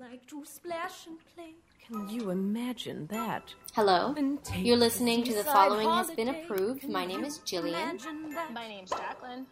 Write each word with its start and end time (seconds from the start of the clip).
like 0.00 0.26
to 0.26 0.42
splash 0.46 1.06
and 1.06 1.18
play. 1.34 1.54
Can 1.86 2.08
you 2.08 2.30
imagine 2.30 3.06
that? 3.08 3.52
Hello. 3.74 4.14
And 4.16 4.38
You're 4.56 4.78
listening 4.78 5.24
to 5.24 5.34
the 5.34 5.44
following 5.44 5.86
has 5.88 6.10
been 6.12 6.28
approved. 6.28 6.88
My 6.88 7.04
name 7.04 7.22
is 7.22 7.40
Jillian. 7.40 7.68
imagine 7.68 8.30
that? 8.30 8.52
My 8.54 8.66
name's 8.66 8.90
Jacqueline. 8.90 9.46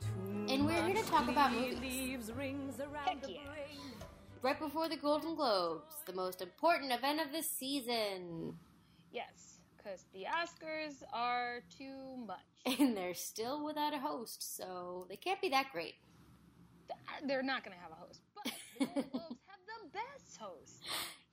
And 0.48 0.64
we're 0.64 0.82
here 0.86 0.96
to 0.96 1.10
talk 1.10 1.28
about 1.28 1.52
movies. 1.52 1.78
Leaves 1.80 2.32
rings 2.32 2.80
around 2.80 3.06
Heck 3.06 3.28
yeah. 3.28 3.40
Right 4.40 4.58
before 4.58 4.88
the 4.88 4.96
Golden 4.96 5.34
Globes, 5.34 5.96
the 6.06 6.14
most 6.14 6.40
important 6.40 6.92
event 6.92 7.20
of 7.20 7.30
the 7.30 7.42
season. 7.42 8.54
Yes, 9.12 9.58
because 9.76 10.06
the 10.14 10.24
Oscars 10.24 11.02
are 11.12 11.60
too 11.76 12.16
much. 12.26 12.38
And 12.80 12.96
they're 12.96 13.14
still 13.14 13.64
without 13.64 13.92
a 13.94 13.98
host, 13.98 14.56
so 14.56 15.06
they 15.10 15.16
can't 15.16 15.40
be 15.42 15.48
that 15.50 15.66
great. 15.72 15.94
They're 17.26 17.42
not 17.42 17.64
going 17.64 17.76
to 17.76 17.82
have 17.82 17.92
a 17.92 17.94
host, 17.96 18.20
but 18.34 18.52
the 18.78 18.86
Golden 18.86 19.10
Globes 19.12 19.47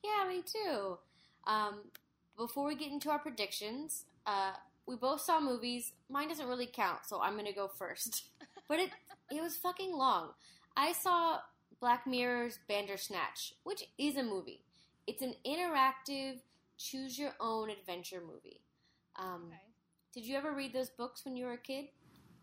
Yeah, 0.04 0.28
me 0.28 0.42
too. 0.42 0.98
Um, 1.48 1.76
before 2.38 2.66
we 2.68 2.76
get 2.76 2.92
into 2.92 3.10
our 3.10 3.20
predictions, 3.20 4.06
uh, 4.26 4.52
we 4.88 4.96
both 4.96 5.22
saw 5.22 5.40
movies. 5.40 5.94
Mine 6.10 6.28
doesn't 6.28 6.48
really 6.48 6.68
count, 6.68 7.00
so 7.06 7.22
I'm 7.22 7.36
gonna 7.36 7.54
go 7.54 7.68
first. 7.68 8.26
But 8.68 8.80
it 8.80 8.90
it 9.30 9.42
was 9.44 9.56
fucking 9.58 9.96
long. 9.96 10.30
I 10.76 10.92
saw 10.94 11.38
Black 11.80 12.08
Mirror's 12.08 12.58
Bandersnatch, 12.68 13.54
which 13.64 13.84
is 14.00 14.18
a 14.18 14.24
movie. 14.24 14.62
It's 15.06 15.22
an 15.22 15.36
interactive, 15.46 16.40
choose 16.76 17.20
your 17.20 17.34
own 17.40 17.70
adventure 17.70 18.22
movie. 18.26 18.62
Um, 19.18 19.44
Okay. 19.50 19.62
Did 20.14 20.26
you 20.26 20.36
ever 20.36 20.52
read 20.52 20.74
those 20.74 20.90
books 20.90 21.26
when 21.26 21.36
you 21.38 21.46
were 21.46 21.54
a 21.54 21.58
kid? 21.60 21.90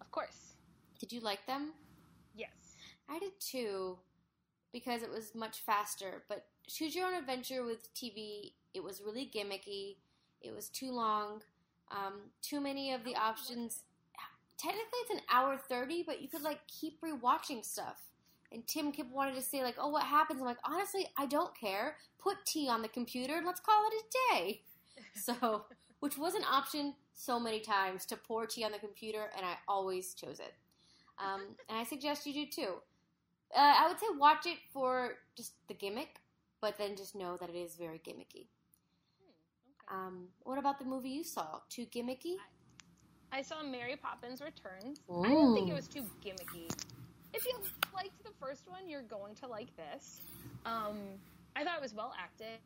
Of 0.01 0.13
course. 0.13 0.55
Did 1.01 1.11
you 1.11 1.21
like 1.21 1.45
them? 1.47 1.73
Yes. 2.37 2.77
I 3.09 3.19
did 3.19 3.33
too, 3.41 3.99
because 4.73 5.03
it 5.03 5.11
was 5.11 5.35
much 5.35 5.61
faster. 5.61 6.23
But 6.29 6.47
Choose 6.69 6.95
Your 6.95 7.07
Own 7.07 7.15
Adventure 7.15 7.65
with 7.65 7.93
TV, 7.95 8.53
it 8.75 8.83
was 8.83 9.03
really 9.05 9.31
gimmicky. 9.35 9.97
It 10.41 10.55
was 10.55 10.69
too 10.69 10.91
long. 10.93 11.43
Um, 11.91 12.31
too 12.41 12.61
many 12.61 12.93
of 12.93 13.05
the 13.05 13.15
How 13.15 13.23
long 13.23 13.35
was 13.35 13.35
options. 13.41 13.85
Technically, 14.59 14.99
it's 15.01 15.11
an 15.11 15.21
hour 15.31 15.57
thirty, 15.57 16.05
but 16.07 16.23
you 16.23 16.29
could 16.29 16.43
like 16.43 16.61
keep 16.69 17.01
rewatching 17.01 17.65
stuff. 17.65 18.01
And 18.53 18.67
Tim 18.67 18.93
kept 18.93 19.11
wanted 19.11 19.35
to 19.35 19.43
say 19.43 19.63
like, 19.63 19.77
"Oh, 19.79 19.89
what 19.89 20.05
happens?" 20.05 20.41
I'm 20.41 20.47
like, 20.47 20.59
honestly, 20.65 21.09
I 21.17 21.27
don't 21.27 21.55
care. 21.59 21.97
Put 22.19 22.45
tea 22.47 22.69
on 22.69 22.83
the 22.83 22.89
computer 22.89 23.37
and 23.37 23.47
let's 23.47 23.61
call 23.61 23.85
it 23.89 24.05
a 24.05 24.35
day. 24.37 24.63
So, 25.15 25.67
which 26.01 26.17
was 26.17 26.35
an 26.35 26.45
option 26.45 26.95
so 27.13 27.39
many 27.39 27.61
times 27.61 28.07
to 28.07 28.17
pour 28.17 28.47
tea 28.47 28.65
on 28.65 28.73
the 28.73 28.79
computer, 28.79 29.31
and 29.37 29.45
I 29.45 29.57
always 29.69 30.15
chose 30.15 30.39
it. 30.41 30.55
Um, 31.19 31.57
and 31.69 31.79
I 31.79 31.85
suggest 31.85 32.27
you 32.27 32.33
do 32.33 32.47
too. 32.47 32.75
Uh, 33.55 33.75
I 33.79 33.89
would 33.89 34.01
say 34.01 34.07
watch 34.19 34.47
it 34.47 34.59
for 34.73 35.19
just 35.37 35.53
the 35.69 35.75
gimmick, 35.75 36.22
but 36.63 36.79
then 36.79 36.97
just 36.97 37.15
know 37.15 37.37
that 37.37 37.51
it 37.51 37.57
is 37.57 37.75
very 37.75 37.99
gimmicky. 37.99 38.47
Hmm, 39.19 39.29
okay. 39.29 40.07
Um, 40.07 40.29
what 40.45 40.59
about 40.59 40.79
the 40.79 40.87
movie 40.87 41.11
you 41.11 41.25
saw? 41.25 41.59
Too 41.69 41.85
gimmicky? 41.85 42.37
I 43.33 43.43
saw 43.43 43.63
Mary 43.63 43.97
Poppins 43.97 44.41
Returns. 44.41 45.01
I 45.11 45.29
didn't 45.29 45.55
think 45.55 45.69
it 45.69 45.75
was 45.75 45.89
too 45.89 46.05
gimmicky. 46.25 46.73
If 47.35 47.45
you 47.45 47.53
liked 47.95 48.23
the 48.25 48.31
first 48.41 48.69
one, 48.69 48.89
you're 48.89 49.03
going 49.03 49.35
to 49.37 49.47
like 49.49 49.75
this. 49.77 50.21
Um, 50.65 50.99
I 51.57 51.65
thought 51.65 51.77
it 51.77 51.83
was 51.83 51.95
well 51.95 52.15
acted. 52.19 52.59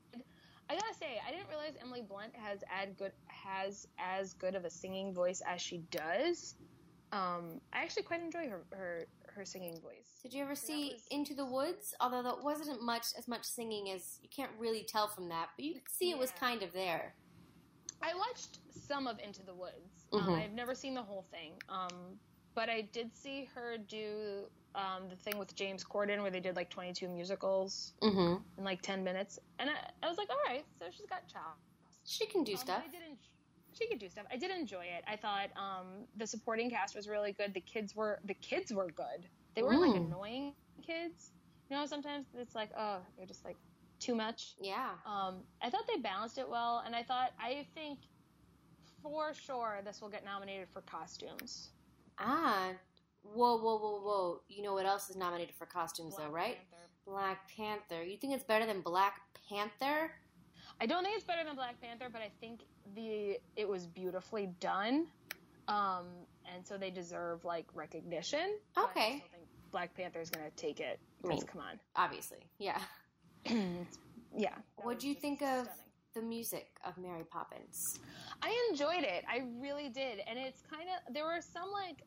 I 0.68 0.74
gotta 0.74 0.94
say, 0.98 1.20
I 1.26 1.30
didn't 1.30 1.48
realize 1.48 1.74
Emily 1.80 2.02
Blunt 2.02 2.34
has 2.34 2.64
ad 2.68 2.96
good 2.98 3.12
has 3.26 3.86
as 3.98 4.34
good 4.34 4.56
of 4.56 4.64
a 4.64 4.70
singing 4.70 5.14
voice 5.14 5.40
as 5.46 5.60
she 5.60 5.78
does. 5.92 6.56
Um, 7.12 7.60
I 7.72 7.82
actually 7.82 8.02
quite 8.02 8.20
enjoy 8.20 8.48
her 8.48 8.64
her, 8.72 9.06
her 9.36 9.44
singing 9.44 9.80
voice. 9.80 10.18
Did 10.22 10.32
you 10.34 10.42
ever 10.42 10.54
see 10.56 10.94
was- 10.94 11.06
Into 11.10 11.34
the 11.34 11.44
Woods? 11.44 11.94
Although 12.00 12.22
that 12.24 12.42
wasn't 12.42 12.82
much 12.82 13.06
as 13.16 13.28
much 13.28 13.44
singing 13.44 13.90
as 13.90 14.18
you 14.22 14.28
can't 14.28 14.50
really 14.58 14.82
tell 14.82 15.06
from 15.06 15.28
that, 15.28 15.50
but 15.56 15.64
you 15.64 15.74
could 15.74 15.88
see 15.88 16.10
it 16.10 16.18
was 16.18 16.32
kind 16.32 16.62
of 16.62 16.72
there. 16.72 17.14
I 18.02 18.14
watched 18.14 18.58
some 18.70 19.06
of 19.06 19.18
Into 19.20 19.42
the 19.44 19.54
Woods. 19.54 20.06
Um, 20.12 20.20
Mhm. 20.22 20.42
I've 20.42 20.52
never 20.52 20.74
seen 20.74 20.94
the 20.94 21.02
whole 21.02 21.22
thing, 21.30 21.60
um, 21.68 22.18
but 22.54 22.68
I 22.68 22.82
did 22.82 23.14
see 23.16 23.44
her 23.54 23.78
do 23.78 24.50
um, 24.74 25.08
the 25.08 25.16
thing 25.16 25.38
with 25.38 25.54
James 25.54 25.82
Corden 25.82 26.20
where 26.20 26.30
they 26.30 26.38
did 26.38 26.54
like 26.54 26.68
22 26.68 27.08
musicals 27.08 27.94
Mm-hmm. 28.02 28.42
in 28.58 28.64
like 28.64 28.82
10 28.82 29.02
minutes, 29.02 29.38
and 29.58 29.70
I, 29.70 29.90
I 30.02 30.08
was 30.08 30.18
like, 30.18 30.28
all 30.28 30.36
right, 30.46 30.66
so 30.78 30.90
she's 30.90 31.06
got 31.06 31.26
chops. 31.26 31.62
She 32.04 32.26
can 32.26 32.44
do 32.44 32.52
Um, 32.52 32.58
stuff. 32.58 32.82
I 32.86 32.88
did 32.90 33.00
en- 33.02 33.16
she 33.76 33.86
could 33.88 33.98
do 33.98 34.08
stuff. 34.08 34.24
I 34.32 34.36
did 34.36 34.50
enjoy 34.50 34.84
it. 34.84 35.04
I 35.06 35.16
thought 35.16 35.50
um, 35.56 35.86
the 36.16 36.26
supporting 36.26 36.70
cast 36.70 36.96
was 36.96 37.08
really 37.08 37.32
good. 37.32 37.54
The 37.54 37.60
kids 37.60 37.94
were 37.94 38.20
the 38.24 38.34
kids 38.34 38.72
were 38.72 38.90
good. 38.90 39.28
They 39.54 39.62
weren't 39.62 39.80
like 39.80 39.96
annoying 39.96 40.52
kids. 40.86 41.30
You 41.68 41.76
know, 41.76 41.86
sometimes 41.86 42.26
it's 42.38 42.54
like, 42.54 42.70
oh, 42.78 42.98
they're 43.16 43.26
just 43.26 43.44
like 43.44 43.56
too 43.98 44.14
much. 44.14 44.54
Yeah. 44.60 44.90
Um, 45.06 45.40
I 45.62 45.70
thought 45.70 45.84
they 45.92 46.00
balanced 46.00 46.38
it 46.38 46.48
well, 46.48 46.82
and 46.84 46.94
I 46.94 47.02
thought 47.02 47.32
I 47.40 47.66
think 47.74 47.98
for 49.02 49.34
sure 49.34 49.80
this 49.84 50.00
will 50.00 50.08
get 50.08 50.24
nominated 50.24 50.68
for 50.72 50.82
costumes. 50.82 51.70
Ah. 52.18 52.70
Whoa, 53.34 53.56
whoa, 53.56 53.76
whoa, 53.78 54.00
whoa. 54.00 54.40
You 54.48 54.62
know 54.62 54.74
what 54.74 54.86
else 54.86 55.10
is 55.10 55.16
nominated 55.16 55.54
for 55.56 55.66
costumes, 55.66 56.16
though, 56.16 56.30
Black 56.30 56.32
right? 56.32 56.56
Panther. 56.70 56.86
Black 57.06 57.56
Panther. 57.56 58.02
You 58.04 58.16
think 58.16 58.34
it's 58.34 58.44
better 58.44 58.66
than 58.66 58.80
Black 58.80 59.20
Panther? 59.48 60.12
I 60.80 60.86
don't 60.86 61.02
think 61.02 61.16
it's 61.16 61.24
better 61.24 61.44
than 61.44 61.56
Black 61.56 61.80
Panther, 61.80 62.08
but 62.12 62.22
I 62.22 62.30
think 62.40 62.60
the 62.94 63.38
it 63.56 63.68
was 63.68 63.86
beautifully 63.86 64.46
done, 64.60 65.06
um, 65.68 66.06
and 66.54 66.66
so 66.66 66.76
they 66.78 66.90
deserve 66.90 67.44
like 67.44 67.66
recognition. 67.74 68.58
But 68.74 68.80
I 68.80 68.84
Okay. 68.90 69.08
still 69.18 69.28
think 69.38 69.48
Black 69.70 69.94
Panther 69.94 70.20
is 70.20 70.30
gonna 70.30 70.50
take 70.56 70.80
it. 70.80 70.98
I 71.24 71.28
mean- 71.28 71.42
come 71.42 71.60
on, 71.62 71.78
Obviously. 71.96 72.46
Yeah. 72.58 72.80
yeah. 74.36 74.54
What 74.76 74.98
do 74.98 75.08
you 75.08 75.14
think 75.14 75.42
of 75.42 75.64
stunning. 75.66 75.80
the 76.14 76.22
music 76.22 76.68
of 76.84 76.96
Mary 76.98 77.24
Poppins? 77.24 77.98
I 78.42 78.68
enjoyed 78.70 79.02
it. 79.04 79.24
I 79.28 79.42
really 79.60 79.88
did, 79.88 80.20
and 80.26 80.38
it's 80.38 80.62
kind 80.70 80.84
of 81.08 81.14
there 81.14 81.24
were 81.24 81.40
some 81.40 81.70
like 81.72 82.02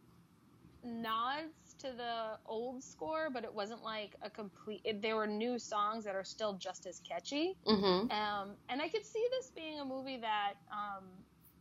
nods 0.83 1.68
to 1.79 1.87
the 1.95 2.37
old 2.45 2.83
score, 2.83 3.29
but 3.31 3.43
it 3.43 3.53
wasn't 3.53 3.83
like 3.83 4.15
a 4.21 4.29
complete. 4.29 4.81
It, 4.83 5.01
there 5.01 5.15
were 5.15 5.27
new 5.27 5.57
songs 5.57 6.05
that 6.05 6.15
are 6.15 6.23
still 6.23 6.53
just 6.53 6.85
as 6.85 6.99
catchy. 6.99 7.57
Mm-hmm. 7.67 8.11
Um, 8.11 8.55
and 8.69 8.81
I 8.81 8.89
could 8.89 9.05
see 9.05 9.25
this 9.31 9.51
being 9.55 9.79
a 9.79 9.85
movie 9.85 10.17
that, 10.17 10.53
um, 10.71 11.05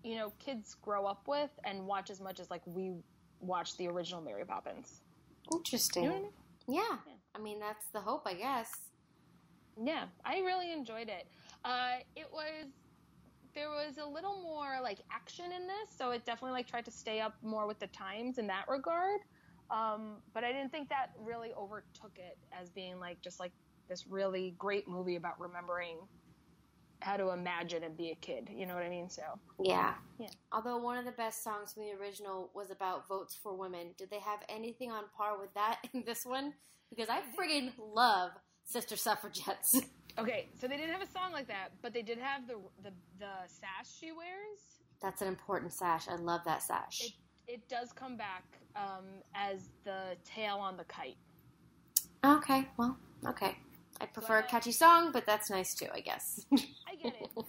you 0.03 0.17
know, 0.17 0.33
kids 0.39 0.77
grow 0.83 1.07
up 1.07 1.27
with 1.27 1.51
and 1.65 1.87
watch 1.87 2.11
as 2.11 2.21
much 2.21 2.41
as 2.41 2.51
like 2.51 2.63
we 2.67 2.93
watched 3.41 3.79
the 3.79 3.89
original 3.89 4.21
Mary 4.21 4.45
Poppins. 4.45 5.01
Interesting. 5.53 6.05
You 6.05 6.11
know 6.11 6.17
I 6.17 6.21
mean? 6.21 6.31
Yeah. 6.69 6.97
Yeah. 7.07 7.13
I 7.35 7.39
mean, 7.39 7.61
that's 7.61 7.87
the 7.93 8.01
hope, 8.01 8.23
I 8.27 8.35
guess. 8.35 8.71
Yeah, 9.83 10.05
I 10.25 10.39
really 10.39 10.73
enjoyed 10.73 11.09
it. 11.09 11.27
Uh, 11.65 11.99
it 12.17 12.27
was 12.33 12.67
there 13.55 13.71
was 13.71 13.99
a 13.99 14.07
little 14.07 14.41
more 14.43 14.79
like 14.83 14.99
action 15.11 15.47
in 15.47 15.67
this, 15.67 15.97
so 15.97 16.11
it 16.11 16.25
definitely 16.25 16.53
like 16.53 16.69
tried 16.69 16.85
to 16.85 16.91
stay 16.91 17.21
up 17.21 17.35
more 17.43 17.67
with 17.67 17.79
the 17.79 17.87
times 17.89 18.39
in 18.39 18.47
that 18.47 18.67
regard. 18.69 19.21
Um, 19.71 20.17
but 20.33 20.45
I 20.45 20.53
didn't 20.53 20.71
think 20.71 20.89
that 20.89 21.11
really 21.19 21.53
overtook 21.53 22.13
it 22.17 22.39
as 22.59 22.71
being 22.71 22.99
like 22.99 23.21
just 23.21 23.39
like 23.39 23.53
this 23.89 24.07
really 24.07 24.55
great 24.59 24.89
movie 24.89 25.17
about 25.17 25.41
remembering 25.41 25.99
how 27.01 27.17
to 27.17 27.31
imagine 27.31 27.85
and 27.85 27.97
be 27.97 28.11
a 28.11 28.15
kid. 28.17 28.49
You 28.53 28.67
know 28.67 28.75
what 28.75 28.83
I 28.83 28.89
mean? 28.89 29.09
So 29.09 29.23
Yeah. 29.63 29.95
Yeah. 30.19 30.29
Although 30.53 30.79
one 30.79 30.99
of 30.99 31.05
the 31.05 31.13
best 31.13 31.45
songs 31.45 31.73
from 31.73 31.85
the 31.85 31.93
original 31.93 32.51
was 32.55 32.71
about 32.71 33.09
votes 33.09 33.39
for 33.43 33.55
women, 33.55 33.95
did 33.97 34.11
they 34.11 34.21
have 34.21 34.41
anything 34.49 34.91
on 34.91 35.05
par 35.17 35.39
with 35.39 35.53
that 35.55 35.79
in 35.95 36.03
this 36.05 36.25
one? 36.25 36.55
Because 36.91 37.09
I 37.09 37.21
friggin' 37.39 37.73
love 37.79 38.33
Sister 38.65 38.97
Suffragettes. 38.97 39.81
okay, 40.19 40.49
so 40.59 40.67
they 40.67 40.77
didn't 40.77 40.93
have 40.93 41.03
a 41.03 41.13
song 41.13 41.33
like 41.33 41.49
that, 41.49 41.69
but 41.83 41.93
they 41.93 42.03
did 42.03 42.19
have 42.19 42.47
the 42.47 42.55
the, 42.83 42.91
the 43.19 43.33
sash 43.47 43.87
she 44.01 44.11
wears. 44.11 44.61
That's 45.01 45.23
an 45.23 45.29
important 45.29 45.73
sash. 45.75 46.09
I 46.09 46.17
love 46.17 46.41
that 46.47 46.63
sash. 46.63 47.01
It 47.01 47.13
it 47.49 47.67
does 47.69 47.93
come 47.93 48.17
back 48.17 48.45
um, 48.77 49.05
as 49.35 49.71
the 49.85 50.17
tail 50.25 50.57
on 50.57 50.77
the 50.77 50.85
kite. 50.85 51.17
okay, 52.25 52.69
well, 52.77 52.97
okay. 53.27 53.57
I 54.01 54.07
prefer 54.07 54.39
a 54.39 54.43
catchy 54.45 54.71
song, 54.73 55.11
but 55.13 55.27
that's 55.27 55.51
nice 55.51 55.75
too, 55.75 55.89
I 55.93 56.01
guess. 56.01 56.47
I 56.53 56.95
get 57.03 57.15
it, 57.21 57.31
but 57.35 57.47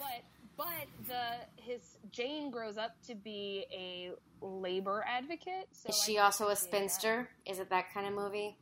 but 0.58 0.68
the 1.08 1.62
his 1.62 1.98
Jane 2.12 2.50
grows 2.50 2.78
up 2.78 2.96
to 3.08 3.14
be 3.16 3.66
a 3.72 4.12
labor 4.44 5.06
advocate. 5.08 5.68
So 5.74 5.90
is 5.90 6.02
she 6.04 6.18
also 6.18 6.48
a 6.50 6.56
spinster? 6.56 7.30
Is 7.46 7.60
it 7.60 7.70
that 7.70 7.94
kind 7.94 8.08
of 8.08 8.14
movie? 8.14 8.58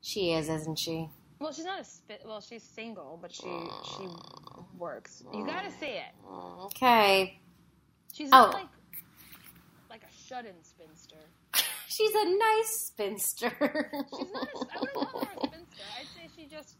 She 0.00 0.32
is, 0.32 0.48
isn't 0.48 0.78
she? 0.78 1.08
Well, 1.38 1.52
she's 1.52 1.64
not 1.64 1.80
a 1.80 1.84
spin. 1.84 2.18
Well, 2.24 2.40
she's 2.40 2.62
single, 2.64 3.18
but 3.22 3.32
she 3.32 3.42
she 3.96 4.08
works. 4.76 5.22
You 5.32 5.46
gotta 5.46 5.70
say 5.70 5.98
it. 5.98 6.14
Okay. 6.64 7.38
She's 8.12 8.28
Oh. 8.32 8.36
not 8.46 8.54
like 8.54 8.62
like 8.62 8.70
shut-in 10.32 10.62
spinster. 10.62 11.16
She's 11.88 12.14
a 12.14 12.24
nice 12.38 12.68
spinster. 12.86 13.50
She's 13.60 14.32
not. 14.32 14.48
A, 14.48 14.76
I 14.76 14.80
wouldn't 14.80 14.94
call 14.94 15.20
her 15.20 15.32
a 15.42 15.46
spinster. 15.46 15.82
I'd 16.00 16.06
say 16.16 16.28
she 16.34 16.46
just 16.46 16.76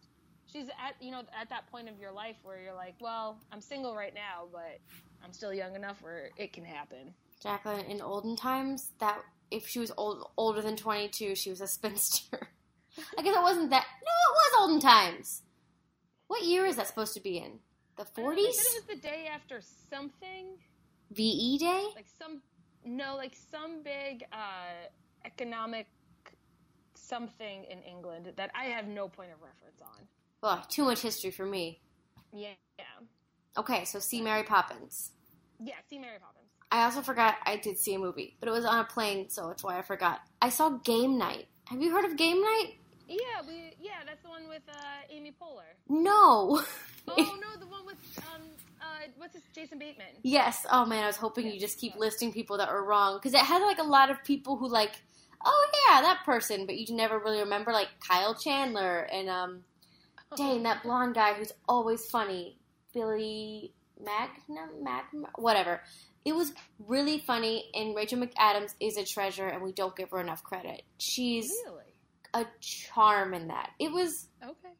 she's 0.50 0.68
at 0.68 0.94
you 1.00 1.10
know 1.10 1.22
at 1.38 1.50
that 1.50 1.70
point 1.70 1.88
of 1.88 1.98
your 2.00 2.12
life 2.12 2.36
where 2.44 2.60
you're 2.62 2.74
like, 2.74 2.94
well, 3.00 3.38
I'm 3.52 3.60
single 3.60 3.94
right 3.94 4.14
now, 4.14 4.46
but 4.50 4.78
I'm 5.22 5.32
still 5.32 5.52
young 5.52 5.74
enough 5.74 6.02
where 6.02 6.30
it 6.38 6.52
can 6.52 6.64
happen. 6.64 7.12
Jacqueline, 7.42 7.84
in 7.86 8.00
olden 8.00 8.36
times, 8.36 8.92
that 9.00 9.20
if 9.50 9.66
she 9.66 9.80
was 9.80 9.92
old, 9.98 10.30
older 10.36 10.62
than 10.62 10.76
22, 10.76 11.34
she 11.34 11.50
was 11.50 11.60
a 11.60 11.66
spinster. 11.66 12.48
I 13.18 13.22
guess 13.22 13.36
it 13.36 13.42
wasn't 13.42 13.70
that. 13.70 13.84
No, 14.02 14.06
it 14.08 14.34
was 14.34 14.60
olden 14.60 14.80
times. 14.80 15.42
What 16.28 16.44
year 16.44 16.64
is 16.66 16.76
that 16.76 16.86
supposed 16.86 17.14
to 17.14 17.20
be 17.20 17.36
in? 17.38 17.58
The 17.96 18.02
I 18.02 18.04
don't 18.16 18.24
know, 18.24 18.30
they 18.30 18.42
forties? 18.42 18.56
said 18.56 18.78
it 18.78 18.88
was 18.88 18.96
the 18.96 19.02
day 19.08 19.28
after 19.34 19.60
something, 19.90 20.56
VE 21.10 21.58
Day? 21.58 21.84
like 21.96 22.06
some 22.18 22.40
no, 22.84 23.16
like 23.16 23.34
some 23.50 23.82
big 23.82 24.24
uh, 24.32 24.86
economic 25.24 25.86
something 26.94 27.64
in 27.64 27.82
England 27.82 28.32
that 28.36 28.50
I 28.54 28.64
have 28.66 28.86
no 28.86 29.08
point 29.08 29.30
of 29.32 29.42
reference 29.42 29.80
on. 29.82 30.06
Ugh, 30.44 30.64
too 30.68 30.84
much 30.84 31.00
history 31.00 31.30
for 31.30 31.44
me. 31.46 31.80
Yeah, 32.32 32.50
yeah, 32.78 32.84
Okay, 33.58 33.84
so 33.84 33.98
see 33.98 34.22
Mary 34.22 34.42
Poppins. 34.42 35.10
yeah. 35.60 35.74
See 35.88 35.98
Mary 35.98 36.18
Poppins. 36.20 36.48
I 36.70 36.84
also 36.84 37.02
forgot 37.02 37.36
I 37.44 37.56
did 37.56 37.78
see 37.78 37.94
a 37.94 37.98
movie, 37.98 38.36
but 38.40 38.48
it 38.48 38.52
was 38.52 38.64
on 38.64 38.78
a 38.80 38.84
plane, 38.84 39.28
so 39.28 39.48
that's 39.48 39.62
why 39.62 39.78
I 39.78 39.82
forgot. 39.82 40.20
I 40.40 40.48
saw 40.48 40.70
Game 40.70 41.18
Night. 41.18 41.46
Have 41.66 41.82
you 41.82 41.92
heard 41.92 42.06
of 42.06 42.16
Game 42.16 42.40
Night? 42.40 42.72
Yeah, 43.08 43.46
we 43.46 43.74
yeah, 43.78 44.00
that's 44.06 44.22
the 44.22 44.30
one 44.30 44.48
with 44.48 44.62
uh, 44.70 44.74
Amy 45.10 45.32
Poehler. 45.38 45.68
No. 45.88 46.62
Oh 47.08 47.14
no, 47.40 47.60
the 47.60 47.66
one 47.66 47.84
with 47.84 47.98
um 48.32 48.40
uh 48.82 49.06
what's 49.16 49.34
his 49.34 49.42
Jason 49.54 49.78
Bateman. 49.78 50.06
yes. 50.22 50.66
Oh 50.70 50.84
man, 50.84 51.04
I 51.04 51.06
was 51.06 51.16
hoping 51.16 51.46
you 51.46 51.58
just 51.60 51.78
keep 51.78 51.96
listing 51.96 52.32
people 52.32 52.58
that 52.58 52.70
were 52.70 52.84
wrong 52.84 53.16
because 53.18 53.34
it 53.34 53.40
had 53.40 53.62
like 53.62 53.78
a 53.78 53.82
lot 53.84 54.10
of 54.10 54.22
people 54.24 54.56
who 54.56 54.68
like, 54.68 54.92
oh 55.44 55.66
yeah, 55.88 56.02
that 56.02 56.20
person, 56.24 56.66
but 56.66 56.76
you 56.76 56.94
never 56.94 57.18
really 57.18 57.40
remember 57.40 57.72
like 57.72 57.88
Kyle 58.06 58.34
Chandler 58.34 59.00
and 59.12 59.28
um, 59.28 59.60
dang 60.36 60.62
that 60.64 60.82
blonde 60.82 61.14
guy 61.14 61.34
who's 61.34 61.52
always 61.68 62.04
funny, 62.06 62.56
Billy 62.94 63.72
Magnum, 64.04 64.82
Magnum, 64.82 65.26
whatever. 65.36 65.80
It 66.24 66.34
was 66.36 66.52
really 66.86 67.18
funny, 67.18 67.64
and 67.74 67.96
Rachel 67.96 68.20
McAdams 68.20 68.74
is 68.78 68.96
a 68.96 69.04
treasure, 69.04 69.48
and 69.48 69.60
we 69.60 69.72
don't 69.72 69.96
give 69.96 70.10
her 70.10 70.20
enough 70.20 70.44
credit. 70.44 70.82
She's 70.98 71.52
Really? 71.66 71.82
a 72.32 72.46
charm 72.60 73.34
in 73.34 73.48
that. 73.48 73.70
It 73.80 73.90
was 73.90 74.28
Okay. 74.42 74.72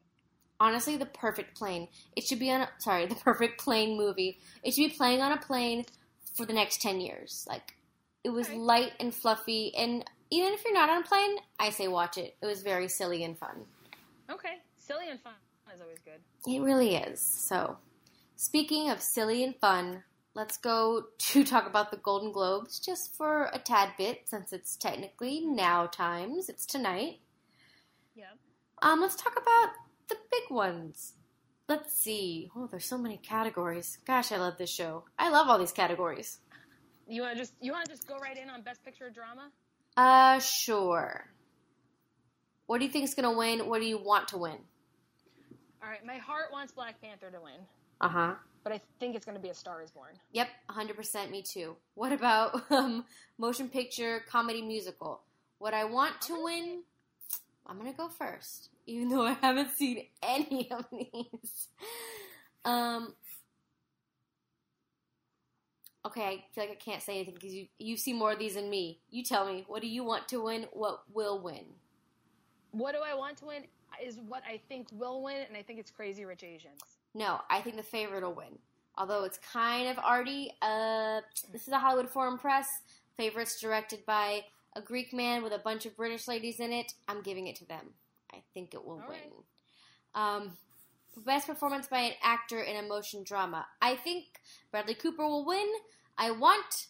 Honestly 0.63 0.95
the 0.95 1.05
perfect 1.05 1.57
plane. 1.57 1.89
It 2.15 2.23
should 2.23 2.39
be 2.39 2.49
on 2.49 2.61
a, 2.61 2.69
sorry, 2.79 3.05
the 3.07 3.15
perfect 3.15 3.59
plane 3.61 3.97
movie. 3.97 4.39
It 4.63 4.73
should 4.73 4.89
be 4.89 4.95
playing 4.95 5.21
on 5.21 5.33
a 5.33 5.37
plane 5.37 5.85
for 6.35 6.45
the 6.45 6.53
next 6.53 6.81
10 6.81 7.01
years. 7.01 7.45
Like 7.47 7.75
it 8.23 8.29
was 8.29 8.47
Okay. 8.47 8.57
light 8.57 8.93
and 8.99 9.13
fluffy 9.13 9.75
and 9.75 10.05
even 10.31 10.53
if 10.53 10.63
you're 10.63 10.73
not 10.73 10.89
on 10.89 11.03
a 11.03 11.05
plane, 11.05 11.35
I 11.59 11.69
say 11.69 11.87
watch 11.87 12.17
it. 12.17 12.35
It 12.41 12.45
was 12.47 12.63
very 12.63 12.87
silly 12.87 13.23
and 13.23 13.37
fun. 13.37 13.65
Okay. 14.31 14.55
Silly 14.79 15.09
and 15.09 15.21
fun 15.21 15.33
is 15.73 15.81
always 15.81 15.99
good. 15.99 16.19
It 16.51 16.61
really 16.61 16.95
is. 16.95 17.19
So, 17.21 17.77
speaking 18.35 18.89
of 18.89 18.99
silly 19.01 19.43
and 19.43 19.55
fun, 19.57 20.03
let's 20.33 20.57
go 20.57 21.03
to 21.19 21.43
talk 21.43 21.67
about 21.67 21.91
the 21.91 21.97
Golden 21.97 22.31
Globes 22.31 22.79
just 22.79 23.15
for 23.15 23.49
a 23.53 23.59
tad 23.59 23.89
bit 23.97 24.21
since 24.25 24.51
it's 24.53 24.75
technically 24.75 25.41
now 25.45 25.85
times. 25.85 26.49
It's 26.49 26.65
tonight. 26.65 27.19
Yeah. 28.15 28.31
Um, 28.81 29.01
let's 29.01 29.15
talk 29.15 29.33
about 29.33 29.69
the 30.09 30.17
big 30.31 30.49
ones. 30.49 31.13
Let's 31.67 31.93
see. 31.93 32.49
Oh, 32.55 32.67
there's 32.67 32.85
so 32.85 32.97
many 32.97 33.17
categories. 33.17 33.97
Gosh, 34.05 34.31
I 34.31 34.37
love 34.37 34.57
this 34.57 34.69
show. 34.69 35.05
I 35.17 35.29
love 35.29 35.47
all 35.47 35.57
these 35.57 35.71
categories. 35.71 36.39
You 37.07 37.21
want 37.21 37.33
to 37.35 37.39
just 37.39 37.53
you 37.61 37.71
want 37.71 37.85
to 37.85 37.91
just 37.91 38.07
go 38.07 38.17
right 38.17 38.37
in 38.37 38.49
on 38.49 38.61
Best 38.61 38.83
Picture 38.83 39.09
Drama? 39.09 39.49
Uh, 39.97 40.39
sure. 40.39 41.25
What 42.65 42.79
do 42.79 42.85
you 42.85 42.91
think 42.91 43.03
is 43.05 43.13
gonna 43.13 43.33
win? 43.37 43.67
What 43.67 43.79
do 43.81 43.87
you 43.87 43.97
want 43.97 44.29
to 44.29 44.37
win? 44.37 44.57
All 45.83 45.89
right. 45.89 46.05
My 46.05 46.17
heart 46.17 46.45
wants 46.51 46.71
Black 46.71 47.01
Panther 47.01 47.29
to 47.29 47.39
win, 47.41 47.59
Uh 48.01 48.07
huh. 48.09 48.33
but 48.63 48.71
I 48.73 48.81
think 48.99 49.15
it's 49.15 49.25
going 49.25 49.35
to 49.37 49.41
be 49.41 49.49
A 49.49 49.53
Star 49.53 49.81
Is 49.81 49.91
Born. 49.91 50.13
Yep, 50.31 50.47
100% 50.69 51.29
me 51.29 51.41
too. 51.41 51.75
What 51.95 52.13
about 52.13 52.63
um, 52.71 53.03
motion 53.37 53.67
picture, 53.67 54.23
comedy, 54.29 54.61
musical? 54.61 55.21
What 55.59 55.73
I 55.73 55.83
want 55.83 56.19
to 56.21 56.41
win, 56.43 56.83
I'm 57.67 57.77
gonna 57.77 57.91
go 57.93 58.07
first, 58.07 58.69
even 58.85 59.09
though 59.09 59.25
I 59.25 59.33
haven't 59.33 59.71
seen 59.75 60.05
any 60.21 60.69
of 60.71 60.85
these. 60.91 61.67
Um, 62.65 63.13
okay, 66.05 66.21
I 66.23 66.43
feel 66.53 66.65
like 66.65 66.71
I 66.71 66.75
can't 66.75 67.01
say 67.01 67.15
anything 67.15 67.33
because 67.33 67.53
you 67.53 67.67
you 67.79 67.97
see 67.97 68.13
more 68.13 68.31
of 68.31 68.39
these 68.39 68.55
than 68.55 68.69
me. 68.69 68.99
You 69.09 69.23
tell 69.23 69.45
me, 69.45 69.65
what 69.67 69.81
do 69.81 69.87
you 69.87 70.03
want 70.03 70.27
to 70.29 70.43
win? 70.43 70.67
What 70.73 71.03
will 71.13 71.39
win? 71.41 71.65
What 72.71 72.93
do 72.93 72.99
I 73.05 73.13
want 73.13 73.37
to 73.37 73.45
win 73.45 73.63
is 74.03 74.19
what 74.27 74.43
I 74.47 74.59
think 74.67 74.87
will 74.91 75.23
win, 75.23 75.43
and 75.47 75.55
I 75.55 75.61
think 75.61 75.79
it's 75.79 75.91
Crazy 75.91 76.25
Rich 76.25 76.43
Asians. 76.43 76.81
No, 77.13 77.41
I 77.49 77.61
think 77.61 77.75
the 77.75 77.83
favorite 77.83 78.23
will 78.23 78.33
win. 78.33 78.57
Although 78.97 79.23
it's 79.23 79.39
kind 79.51 79.87
of 79.87 79.97
arty. 79.99 80.51
Uh, 80.61 81.21
this 81.51 81.67
is 81.67 81.73
a 81.73 81.79
Hollywood 81.79 82.09
Foreign 82.09 82.37
Press. 82.37 82.67
Favorites 83.17 83.59
directed 83.59 84.05
by 84.05 84.41
a 84.75 84.81
Greek 84.81 85.13
man 85.13 85.43
with 85.43 85.53
a 85.53 85.59
bunch 85.59 85.85
of 85.85 85.95
British 85.95 86.27
ladies 86.27 86.59
in 86.59 86.71
it. 86.71 86.93
I'm 87.07 87.21
giving 87.21 87.47
it 87.47 87.55
to 87.57 87.65
them. 87.65 87.93
I 88.33 88.41
think 88.53 88.73
it 88.73 88.83
will 88.83 89.01
All 89.01 89.09
win. 89.09 89.19
right. 90.15 90.39
Um, 90.39 90.57
best 91.25 91.47
performance 91.47 91.87
by 91.87 91.99
an 91.99 92.13
actor 92.21 92.59
in 92.59 92.75
a 92.83 92.87
motion 92.87 93.23
drama. 93.23 93.65
I 93.81 93.95
think 93.95 94.25
Bradley 94.71 94.95
Cooper 94.95 95.23
will 95.23 95.45
win. 95.45 95.67
I 96.17 96.31
want. 96.31 96.87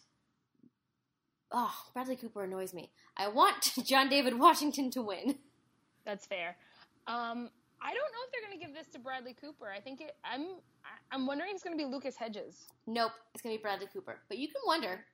Oh, 1.52 1.74
Bradley 1.92 2.16
Cooper 2.16 2.44
annoys 2.44 2.74
me. 2.74 2.90
I 3.16 3.28
want 3.28 3.72
John 3.84 4.08
David 4.08 4.38
Washington 4.38 4.90
to 4.92 5.02
win. 5.02 5.36
That's 6.04 6.26
fair. 6.26 6.56
Um, 7.06 7.50
I 7.80 7.88
don't 7.92 8.12
know 8.12 8.22
if 8.26 8.32
they're 8.32 8.48
going 8.48 8.58
to 8.58 8.66
give 8.66 8.74
this 8.74 8.88
to 8.94 8.98
Bradley 8.98 9.34
Cooper. 9.34 9.70
I 9.70 9.80
think 9.80 10.00
it, 10.00 10.16
I'm 10.24 10.46
I'm 11.12 11.26
wondering 11.26 11.50
if 11.50 11.56
it's 11.56 11.64
going 11.64 11.76
to 11.78 11.82
be 11.82 11.90
Lucas 11.90 12.16
Hedges. 12.16 12.66
Nope, 12.86 13.12
it's 13.34 13.42
gonna 13.42 13.54
be 13.56 13.60
Bradley 13.62 13.86
Cooper. 13.92 14.20
But 14.28 14.38
you 14.38 14.48
can 14.48 14.62
wonder. 14.66 15.04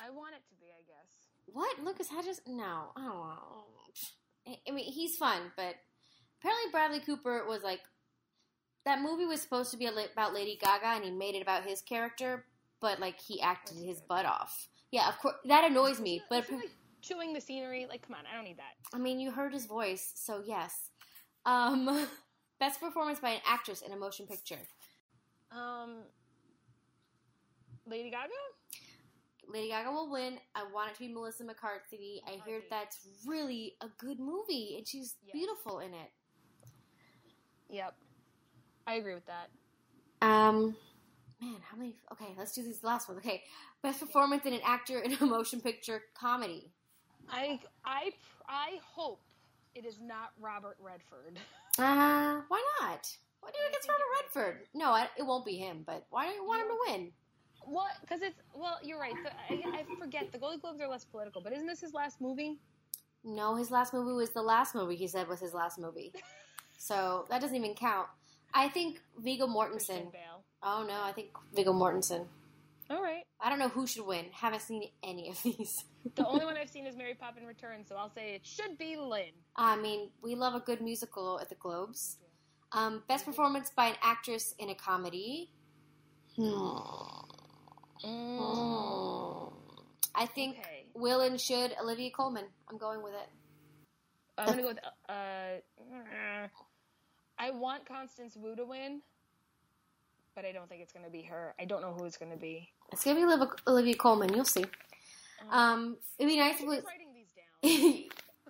I 0.00 0.10
want 0.10 0.34
it 0.34 0.42
to 0.48 0.54
be, 0.60 0.66
I 0.66 0.82
guess. 0.86 1.52
What? 1.52 1.84
Lucas 1.84 2.08
Hedges? 2.08 2.40
No. 2.46 2.90
I 2.96 3.00
don't 3.00 3.14
know. 3.14 3.64
I- 4.68 4.70
mean, 4.70 4.90
he's 4.90 5.16
fun, 5.16 5.52
but 5.56 5.74
apparently 6.40 6.70
Bradley 6.70 7.00
Cooper 7.00 7.44
was 7.46 7.62
like. 7.62 7.80
That 8.84 9.02
movie 9.02 9.26
was 9.26 9.42
supposed 9.42 9.70
to 9.72 9.76
be 9.76 9.84
about 9.86 10.32
Lady 10.32 10.56
Gaga, 10.58 10.86
and 10.86 11.04
he 11.04 11.10
made 11.10 11.34
it 11.34 11.42
about 11.42 11.64
his 11.64 11.82
character, 11.82 12.46
but 12.80 12.98
like 13.00 13.20
he 13.20 13.38
acted 13.38 13.76
his 13.76 14.00
butt 14.00 14.24
off. 14.24 14.68
Yeah, 14.90 15.08
of 15.08 15.18
course 15.18 15.34
that 15.44 15.64
annoys 15.70 16.00
me. 16.00 16.22
But 16.30 16.50
like 16.50 16.70
chewing 17.02 17.34
the 17.34 17.40
scenery, 17.40 17.86
like 17.86 18.06
come 18.06 18.16
on, 18.16 18.24
I 18.30 18.34
don't 18.34 18.44
need 18.44 18.58
that. 18.58 18.76
I 18.94 18.98
mean, 18.98 19.20
you 19.20 19.30
heard 19.30 19.52
his 19.52 19.66
voice, 19.66 20.12
so 20.14 20.42
yes. 20.44 20.90
Um, 21.44 22.06
best 22.60 22.80
performance 22.80 23.20
by 23.20 23.30
an 23.30 23.40
actress 23.46 23.82
in 23.82 23.92
a 23.92 23.96
motion 23.96 24.26
picture. 24.26 24.60
Um, 25.52 25.98
Lady 27.86 28.10
Gaga. 28.10 28.32
Lady 29.48 29.68
Gaga 29.68 29.90
will 29.90 30.10
win. 30.10 30.38
I 30.54 30.64
want 30.72 30.90
it 30.90 30.94
to 30.94 31.00
be 31.00 31.08
Melissa 31.12 31.44
McCarthy. 31.44 32.20
I 32.26 32.40
hear 32.46 32.60
that's 32.70 32.98
really 33.26 33.74
a 33.80 33.88
good 33.98 34.20
movie, 34.20 34.74
and 34.76 34.86
she's 34.86 35.16
Yes. 35.24 35.32
beautiful 35.32 35.78
in 35.80 35.94
it. 35.94 36.10
Yep, 37.70 37.94
I 38.86 38.94
agree 38.94 39.14
with 39.14 39.26
that. 39.26 39.50
Um, 40.22 40.76
man, 41.40 41.56
how 41.70 41.76
many? 41.76 41.96
Okay, 42.12 42.34
let's 42.36 42.52
do 42.52 42.62
these 42.62 42.82
last 42.82 43.08
ones. 43.08 43.20
Okay, 43.20 43.42
best 43.82 44.00
performance 44.00 44.44
in 44.46 44.52
an 44.54 44.60
actor 44.64 44.98
in 45.00 45.12
a 45.14 45.26
motion 45.26 45.60
picture 45.60 46.02
comedy. 46.14 46.70
I 47.30 47.60
I 47.84 48.12
I 48.48 48.78
hope 48.84 49.20
it 49.74 49.84
is 49.84 50.00
not 50.00 50.32
Robert 50.40 50.76
Redford. 50.80 51.38
Uh, 51.78 52.40
why 52.48 52.64
not? 52.80 53.16
What 53.40 53.54
do 53.54 53.60
you 53.60 53.70
think 53.70 53.84
Robert 53.86 54.44
Redford? 54.44 54.66
No, 54.74 54.90
I, 54.90 55.08
it 55.16 55.22
won't 55.24 55.44
be 55.46 55.56
him. 55.56 55.84
But 55.86 56.06
why 56.10 56.26
do 56.28 56.34
you 56.34 56.44
want 56.44 56.62
him 56.62 56.68
to 56.68 56.78
win? 56.90 57.12
What? 57.64 57.92
Because 58.00 58.22
it's 58.22 58.40
well, 58.54 58.78
you're 58.82 58.98
right. 58.98 59.14
The, 59.24 59.54
I, 59.54 59.80
I 59.80 59.84
forget 59.98 60.32
the 60.32 60.38
Golden 60.38 60.60
Globes 60.60 60.80
are 60.80 60.88
less 60.88 61.04
political, 61.04 61.42
but 61.42 61.52
isn't 61.52 61.66
this 61.66 61.80
his 61.80 61.92
last 61.92 62.20
movie? 62.20 62.58
No, 63.24 63.56
his 63.56 63.70
last 63.70 63.92
movie 63.92 64.12
was 64.12 64.30
the 64.30 64.42
last 64.42 64.74
movie 64.74 64.96
he 64.96 65.06
said 65.06 65.28
was 65.28 65.40
his 65.40 65.52
last 65.52 65.78
movie. 65.78 66.12
So 66.78 67.26
that 67.30 67.40
doesn't 67.40 67.56
even 67.56 67.74
count. 67.74 68.08
I 68.54 68.68
think 68.68 69.00
Viggo 69.18 69.46
Mortensen. 69.46 70.06
Oh 70.62 70.84
no, 70.86 71.02
I 71.02 71.12
think 71.12 71.28
Viggo 71.54 71.72
Mortensen. 71.72 72.26
All 72.90 73.02
right. 73.02 73.24
I 73.40 73.50
don't 73.50 73.58
know 73.58 73.68
who 73.68 73.86
should 73.86 74.06
win. 74.06 74.26
Haven't 74.32 74.62
seen 74.62 74.84
any 75.02 75.30
of 75.30 75.42
these. 75.42 75.84
The 76.14 76.26
only 76.26 76.46
one 76.46 76.56
I've 76.60 76.70
seen 76.70 76.86
is 76.86 76.96
Mary 76.96 77.14
Poppins 77.14 77.46
Returns, 77.46 77.88
so 77.88 77.96
I'll 77.96 78.08
say 78.08 78.34
it 78.34 78.46
should 78.46 78.78
be 78.78 78.96
Lin. 78.96 79.32
I 79.56 79.76
mean, 79.76 80.08
we 80.22 80.36
love 80.36 80.54
a 80.54 80.60
good 80.60 80.80
musical 80.80 81.38
at 81.38 81.50
the 81.50 81.54
Globes. 81.56 82.16
Um, 82.72 83.02
best 83.08 83.26
performance 83.26 83.70
by 83.76 83.86
an 83.88 83.96
actress 84.00 84.54
in 84.58 84.70
a 84.70 84.74
comedy. 84.74 85.50
Hmm. 86.36 86.78
Mm. 88.04 89.52
I 90.14 90.26
think 90.26 90.58
Okay. 90.58 90.86
will 90.94 91.20
and 91.20 91.40
should 91.40 91.74
Olivia 91.80 92.10
Colman. 92.10 92.44
I'm 92.68 92.78
going 92.78 93.02
with 93.02 93.14
it. 93.14 93.28
I'm 94.36 94.46
gonna 94.46 94.62
go 94.62 94.68
with 94.68 94.78
uh. 95.08 96.48
I 97.40 97.50
want 97.52 97.86
Constance 97.86 98.36
Wu 98.36 98.56
to 98.56 98.64
win, 98.64 99.00
but 100.34 100.44
I 100.44 100.52
don't 100.52 100.68
think 100.68 100.82
it's 100.82 100.92
gonna 100.92 101.10
be 101.10 101.22
her. 101.22 101.54
I 101.60 101.64
don't 101.64 101.82
know 101.82 101.92
who 101.92 102.04
it's 102.04 102.16
gonna 102.16 102.36
be. 102.36 102.68
It's 102.92 103.04
gonna 103.04 103.16
be 103.16 103.24
Olivia, 103.24 103.48
Olivia 103.66 103.94
Colman. 103.94 104.34
You'll 104.34 104.44
see. 104.44 104.64
Um, 105.50 105.96
it'd 106.18 106.30
be 106.32 106.40
I 106.40 106.48
nice 106.48 106.56
if 106.56 106.62
it 106.62 106.66
was. 106.68 106.84
writing 106.84 107.08
these 107.14 107.30
down. 108.04 108.04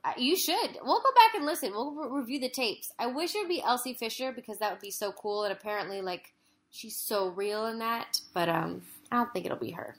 Uh, 0.04 0.12
you 0.16 0.36
should. 0.36 0.78
We'll 0.82 1.00
go 1.00 1.10
back 1.14 1.34
and 1.34 1.44
listen. 1.44 1.72
We'll 1.72 1.92
re- 1.92 2.20
review 2.20 2.38
the 2.40 2.48
tapes. 2.48 2.90
I 2.98 3.06
wish 3.08 3.34
it 3.34 3.40
would 3.40 3.48
be 3.48 3.60
Elsie 3.62 3.94
Fisher 3.94 4.32
because 4.32 4.58
that 4.58 4.70
would 4.70 4.80
be 4.80 4.90
so 4.92 5.10
cool. 5.12 5.42
And 5.44 5.52
apparently, 5.52 6.00
like, 6.02 6.32
she's 6.70 6.96
so 6.96 7.28
real 7.28 7.66
in 7.66 7.80
that. 7.80 8.20
But 8.32 8.48
um, 8.48 8.82
I 9.10 9.16
don't 9.16 9.32
think 9.32 9.46
it'll 9.46 9.58
be 9.58 9.70
her. 9.72 9.96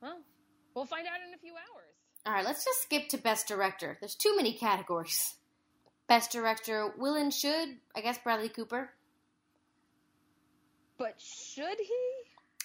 well, 0.00 0.20
we'll 0.74 0.86
find 0.86 1.06
out 1.06 1.26
in 1.26 1.34
a 1.34 1.38
few 1.38 1.52
hours. 1.52 1.94
All 2.26 2.32
right, 2.32 2.44
let's 2.44 2.64
just 2.64 2.82
skip 2.82 3.08
to 3.08 3.18
best 3.18 3.48
director. 3.48 3.96
There's 4.00 4.14
too 4.14 4.34
many 4.36 4.52
categories. 4.52 5.34
Best 6.08 6.32
director, 6.32 6.94
will 6.96 7.14
and 7.14 7.32
should, 7.32 7.76
I 7.94 8.00
guess 8.00 8.18
Bradley 8.18 8.48
Cooper. 8.48 8.90
But 10.98 11.14
should 11.18 11.78
he? 11.78 12.18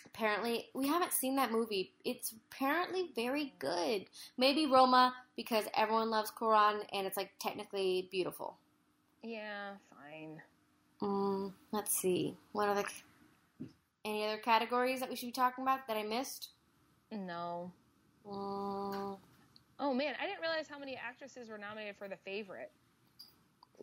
Apparently, 0.06 0.70
we 0.74 0.88
haven't 0.88 1.12
seen 1.12 1.36
that 1.38 1.52
movie. 1.52 1.94
It's 2.06 2.34
apparently 2.52 3.12
very 3.16 3.54
good. 3.60 4.06
Maybe 4.38 4.66
Roma 4.66 5.14
because 5.36 5.66
everyone 5.76 6.10
loves 6.10 6.32
Cuarón 6.32 6.82
and 6.94 7.08
it's 7.08 7.18
like 7.18 7.32
technically 7.40 8.08
beautiful. 8.12 8.58
Yeah, 9.24 9.72
fine. 9.90 10.42
Mm, 11.02 11.54
let's 11.72 11.96
see. 11.96 12.38
What 12.52 12.70
other 12.70 12.84
any 14.06 14.24
other 14.26 14.38
categories 14.38 15.00
that 15.00 15.10
we 15.10 15.16
should 15.16 15.28
be 15.28 15.32
talking 15.32 15.64
about 15.64 15.88
that 15.88 15.98
I 15.98 16.04
missed? 16.04 16.50
No. 17.12 17.74
Mm, 18.26 19.18
Oh 19.80 19.94
man, 19.94 20.16
I 20.20 20.26
didn't 20.26 20.42
realize 20.42 20.68
how 20.68 20.80
many 20.80 20.96
actresses 20.96 21.50
were 21.50 21.58
nominated 21.58 21.98
for 21.98 22.08
The 22.08 22.18
Favorite. 22.18 22.72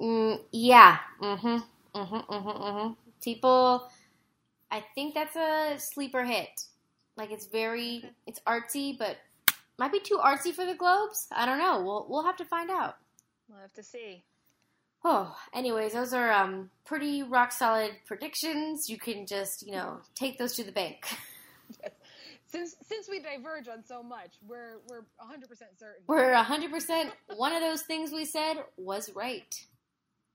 mm, 0.00 0.40
yeah. 0.52 0.98
Mm-hmm. 1.20 1.56
Mm-hmm. 1.98 2.32
Mm-hmm. 2.32 2.62
Mm-hmm. 2.62 2.92
People, 3.22 3.90
I 4.70 4.84
think 4.94 5.14
that's 5.14 5.36
a 5.36 5.76
sleeper 5.78 6.24
hit. 6.24 6.62
Like 7.16 7.30
it's 7.30 7.46
very, 7.46 8.04
Okay. 8.04 8.14
it's 8.26 8.40
artsy, 8.46 8.96
but 8.98 9.18
might 9.78 9.92
be 9.92 10.00
too 10.00 10.18
artsy 10.22 10.52
for 10.52 10.66
the 10.66 10.74
Globes. 10.74 11.28
I 11.32 11.46
don't 11.46 11.58
know. 11.58 11.82
We'll 11.82 12.06
we'll 12.08 12.24
have 12.24 12.36
to 12.38 12.44
find 12.44 12.70
out. 12.70 12.96
We'll 13.48 13.60
have 13.60 13.72
to 13.74 13.82
see. 13.82 14.24
Oh, 15.04 15.34
anyways, 15.54 15.92
those 15.92 16.12
are 16.12 16.30
um 16.30 16.70
pretty 16.84 17.22
rock 17.22 17.52
solid 17.52 17.92
predictions. 18.06 18.88
You 18.88 18.98
can 18.98 19.26
just 19.26 19.66
you 19.66 19.72
know 19.72 20.00
take 20.14 20.38
those 20.38 20.54
to 20.56 20.64
the 20.64 20.72
bank. 20.72 21.06
Since 22.52 22.74
since 22.82 23.08
we 23.08 23.20
diverge 23.20 23.68
on 23.68 23.84
so 23.84 24.02
much, 24.02 24.34
we're 24.44 24.78
we're 24.88 25.02
100% 25.22 25.46
certain. 25.78 26.02
We're 26.08 26.34
100% 26.34 27.12
one 27.36 27.52
of 27.52 27.60
those 27.60 27.82
things 27.82 28.10
we 28.10 28.24
said 28.24 28.54
was 28.76 29.08
right. 29.14 29.54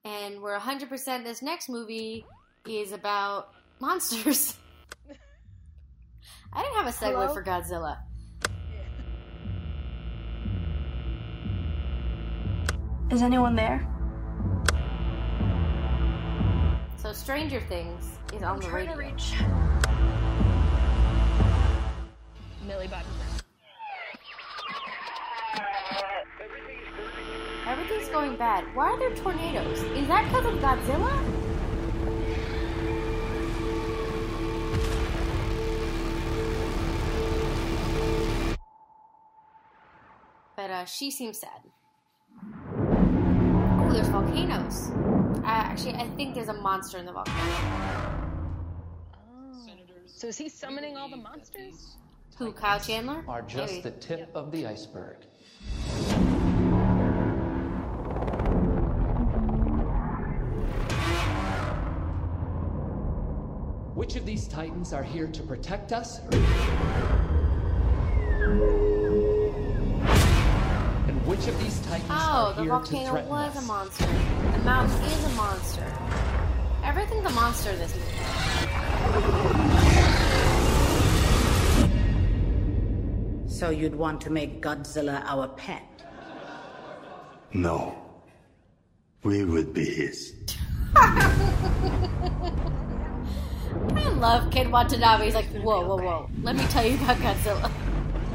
And 0.05 0.41
we're 0.41 0.57
100% 0.57 1.24
this 1.25 1.41
next 1.41 1.67
movie 1.67 2.25
is 2.65 2.93
about 2.93 3.50
monsters. 3.81 4.55
I 6.53 6.62
didn't 6.62 6.75
have 6.75 6.88
a 6.88 6.91
segue 6.91 7.12
Hello? 7.12 7.34
for 7.34 7.43
Godzilla. 7.43 7.98
Is 13.12 13.22
anyone 13.22 13.57
there? 13.57 13.95
So 17.06 17.14
Stranger 17.14 17.62
Things 17.70 18.18
is 18.34 18.42
on 18.42 18.60
the 18.60 18.72
radio. 18.72 18.94
to 18.94 18.98
reach. 18.98 19.34
Millie 22.66 22.88
Bobby 22.88 23.06
Brown. 23.20 23.42
Everything's 27.68 28.10
going 28.10 28.36
bad. 28.38 28.64
Why 28.74 28.88
are 28.88 28.98
there 28.98 29.16
tornadoes? 29.16 29.84
Is 29.84 30.08
that 30.08 30.28
because 30.30 30.48
of 30.48 30.56
Godzilla? 30.60 31.14
But 40.56 40.72
uh, 40.72 40.86
she 40.86 41.12
seems 41.12 41.40
sad. 41.40 41.62
Oh, 42.74 43.92
there's 43.94 44.08
volcanoes. 44.08 45.25
Uh, 45.46 45.50
actually, 45.50 45.94
I 45.94 46.08
think 46.18 46.34
there's 46.34 46.48
a 46.48 46.54
monster 46.54 46.98
in 46.98 47.06
the 47.06 47.12
volcano. 47.12 47.38
Oh. 49.14 49.54
So 50.08 50.25
is 50.28 50.40
he 50.40 50.50
summoning 50.50 50.98
all 50.98 51.08
the 51.08 51.18
monsters? 51.18 51.98
Who, 52.40 52.52
Kyle 52.52 52.80
Chandler? 52.80 53.24
are 53.28 53.44
just 53.44 53.74
Maybe. 53.74 53.82
the 53.84 53.92
tip 53.92 54.32
of 54.34 54.52
the 54.52 54.66
iceberg. 54.66 55.18
Which 63.94 64.16
of 64.16 64.25
these 64.25 64.48
titans 64.48 64.94
are 64.94 65.04
here 65.04 65.28
to 65.28 65.44
protect 65.44 65.94
us? 65.94 66.22
And 71.25 71.32
which 71.32 71.48
of 71.48 71.60
these 71.60 71.79
titans 71.79 72.12
Oh, 72.12 72.13
are 72.13 72.53
the 72.53 72.62
here 72.62 72.70
volcano 72.72 73.10
threaten 73.10 73.29
was 73.29 73.58
us? 73.58 73.63
a 73.63 73.65
monster. 73.65 74.05
The 74.05 74.60
mountain 74.60 75.01
is 75.05 75.25
a 75.25 75.29
monster. 75.29 75.94
Everything's 76.84 77.25
a 77.25 77.29
monster 77.32 77.75
this 77.75 77.96
movie. 77.96 78.12
So 83.48 83.70
you'd 83.72 83.96
want 83.96 84.22
to 84.22 84.29
make 84.29 84.62
Godzilla 84.62 85.24
our 85.25 85.48
pet? 85.48 85.82
No. 87.53 87.98
We 89.24 89.44
would 89.46 89.74
be 89.74 89.86
his. 89.86 90.34
I 90.96 92.51
love 94.20 94.51
Ken 94.51 94.70
Watanabe. 94.70 95.25
He's 95.25 95.34
like, 95.36 95.48
whoa, 95.63 95.88
whoa, 95.88 95.98
whoa. 95.98 96.29
Let 96.44 96.55
me 96.55 96.63
tell 96.65 96.86
you 96.86 96.96
about 96.98 97.17
Godzilla. 97.17 97.72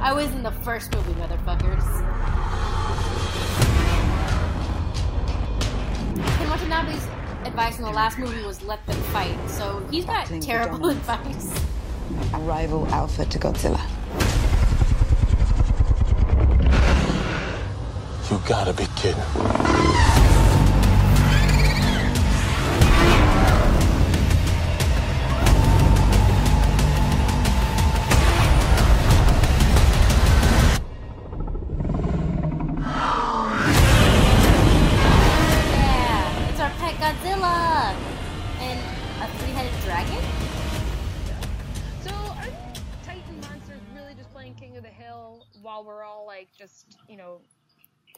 I 0.01 0.13
was 0.13 0.27
in 0.33 0.43
the 0.43 0.51
first 0.51 0.93
movie, 0.95 1.13
motherfuckers. 1.13 1.85
Ken 6.17 6.49
Watanabe's 6.51 7.05
advice 7.47 7.79
in 7.79 7.85
the 7.85 7.91
last 7.91 8.19
movie 8.19 8.43
was 8.45 8.63
let 8.63 8.85
them 8.87 8.97
fight. 9.13 9.37
So 9.49 9.87
he's 9.91 10.05
got 10.05 10.23
Battling 10.25 10.41
terrible 10.41 10.89
advice. 10.91 11.53
a 12.35 12.39
rival 12.41 12.87
alpha 12.89 13.25
to 13.25 13.39
Godzilla. 13.39 13.81
You 18.31 18.41
gotta 18.47 18.73
be 18.73 18.87
kidding. 18.97 20.10
And 37.61 38.81
a 39.21 39.27
three-headed 39.39 39.73
dragon? 39.85 40.19
So 42.03 42.11
are 42.11 42.49
Titan 43.05 43.41
monsters 43.41 43.81
really 43.95 44.15
just 44.15 44.33
playing 44.33 44.55
King 44.55 44.77
of 44.79 44.83
the 44.83 44.89
Hill 44.89 45.47
while 45.61 45.85
we're 45.85 46.03
all 46.03 46.27
like 46.27 46.49
just, 46.59 46.97
you 47.09 47.19
know, 47.19 47.43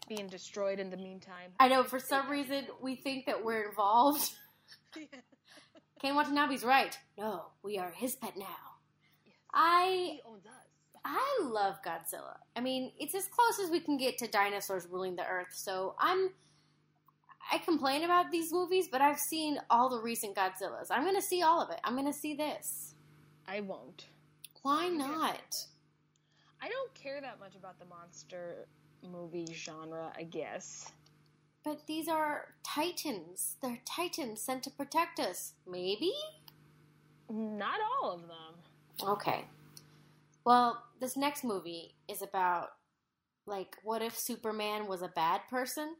being 0.09 0.29
destroyed 0.29 0.79
in 0.79 0.91
the 0.91 0.97
meantime? 0.97 1.51
I 1.59 1.67
know, 1.69 1.83
for 1.83 1.99
some 1.99 2.31
reason, 2.31 2.67
we 2.81 2.95
think 2.95 3.27
that 3.27 3.45
we're 3.45 3.69
involved. 3.69 4.31
Ken 6.01 6.15
Watanabe's 6.15 6.63
right. 6.63 6.97
No, 7.19 7.47
we 7.65 7.79
are 7.79 7.91
his 7.91 8.15
pet 8.15 8.37
now. 8.37 8.47
I 9.53 10.19
owns 10.25 10.47
us. 10.47 10.53
I 11.05 11.41
love 11.43 11.77
Godzilla. 11.85 12.37
I 12.55 12.61
mean, 12.61 12.93
it's 12.99 13.15
as 13.15 13.27
close 13.27 13.59
as 13.65 13.71
we 13.71 13.81
can 13.81 13.97
get 13.97 14.19
to 14.19 14.29
dinosaurs 14.29 14.87
ruling 14.89 15.17
the 15.17 15.27
earth. 15.27 15.49
So 15.53 15.97
I'm 15.99 16.31
I 17.53 17.59
complain 17.59 18.03
about 18.03 18.31
these 18.31 18.51
movies, 18.51 18.89
but 18.91 19.03
I've 19.03 19.19
seen 19.19 19.59
all 19.69 19.91
the 19.91 20.01
recent 20.01 20.35
Godzillas. 20.35 20.87
I'm 20.91 21.03
going 21.03 21.17
to 21.17 21.23
see 21.23 21.43
all 21.43 21.61
of 21.61 21.69
it. 21.71 21.79
I'm 21.85 21.95
going 21.95 22.11
to 22.11 22.19
see 22.19 22.35
this. 22.35 22.95
I 23.47 23.61
won't. 23.61 24.07
Why 24.63 24.89
not? 24.89 25.55
I 26.63 26.69
don't 26.71 26.95
care 26.95 27.21
that 27.21 27.39
much 27.39 27.55
about 27.55 27.79
the 27.79 27.85
monster 27.85 28.67
movie 29.07 29.53
genre, 29.53 30.11
I 30.17 30.23
guess. 30.23 30.91
But 31.63 31.87
these 31.87 32.09
are 32.09 32.55
titans. 32.65 33.57
They're 33.61 33.81
titans 33.85 34.41
sent 34.41 34.63
to 34.63 34.71
protect 34.71 35.21
us. 35.21 35.53
Maybe? 35.69 36.15
Not 37.29 37.81
all 38.01 38.13
of 38.13 38.23
them. 38.23 39.09
Okay. 39.11 39.45
Well, 40.47 40.83
this 41.01 41.19
next 41.19 41.45
movie 41.45 41.97
is 42.09 42.23
about 42.23 42.71
like 43.45 43.77
what 43.83 44.03
if 44.03 44.19
Superman 44.19 44.87
was 44.87 45.03
a 45.03 45.09
bad 45.09 45.43
person? 45.51 45.97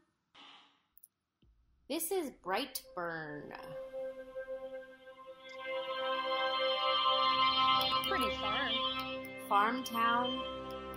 This 1.89 2.11
is 2.11 2.31
Brightburn. 2.45 3.51
Pretty 8.07 8.29
farm. 8.37 8.71
Farm 9.49 9.83
town, 9.83 10.39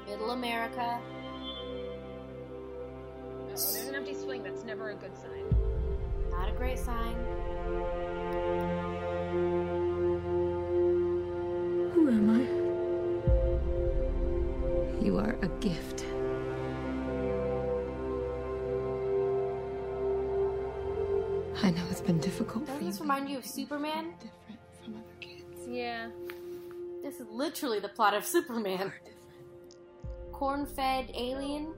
middle 0.07 0.31
America. 0.31 1.01
Oh, 3.35 3.47
there's 3.49 3.89
an 3.89 3.97
empty 3.97 4.15
swing. 4.15 4.45
That's 4.45 4.63
never 4.63 4.91
a 4.91 4.95
good 4.95 5.17
sign. 5.17 5.45
Not 6.31 6.51
a 6.51 6.53
great 6.53 6.79
sign. 6.79 7.17
Who 11.95 12.09
am 12.09 12.31
I? 12.31 12.47
You 15.05 15.19
are 15.19 15.37
a 15.43 15.49
gift. 15.59 16.05
I 21.63 21.71
know 21.71 21.83
it's 21.91 22.01
been 22.01 22.19
difficult 22.19 22.67
for 22.67 22.73
Doesn't 22.73 22.87
you. 22.87 22.91
this 22.93 23.01
remind 23.01 23.29
you 23.29 23.39
of 23.39 23.47
Superman? 23.47 24.13
Different 24.21 24.61
from 24.85 24.95
other 24.95 25.15
kids. 25.21 25.69
Yeah. 25.69 26.09
This 27.03 27.21
is 27.21 27.27
literally 27.31 27.81
the 27.81 27.89
plot 27.89 28.15
of 28.15 28.25
Superman. 28.25 28.93
Corn 30.33 30.67
fed 30.67 31.11
alien. 31.15 31.73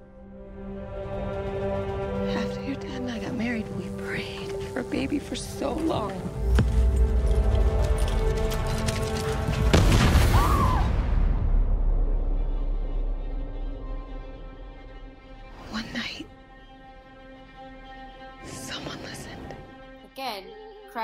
After 2.29 2.63
your 2.63 2.75
dad 2.77 3.03
and 3.03 3.11
I 3.11 3.19
got 3.19 3.35
married, 3.35 3.67
we 3.77 3.85
prayed 4.05 4.53
for 4.73 4.81
a 4.81 4.85
baby 4.85 5.19
for 5.19 5.37
so 5.37 5.73
long. 5.75 6.13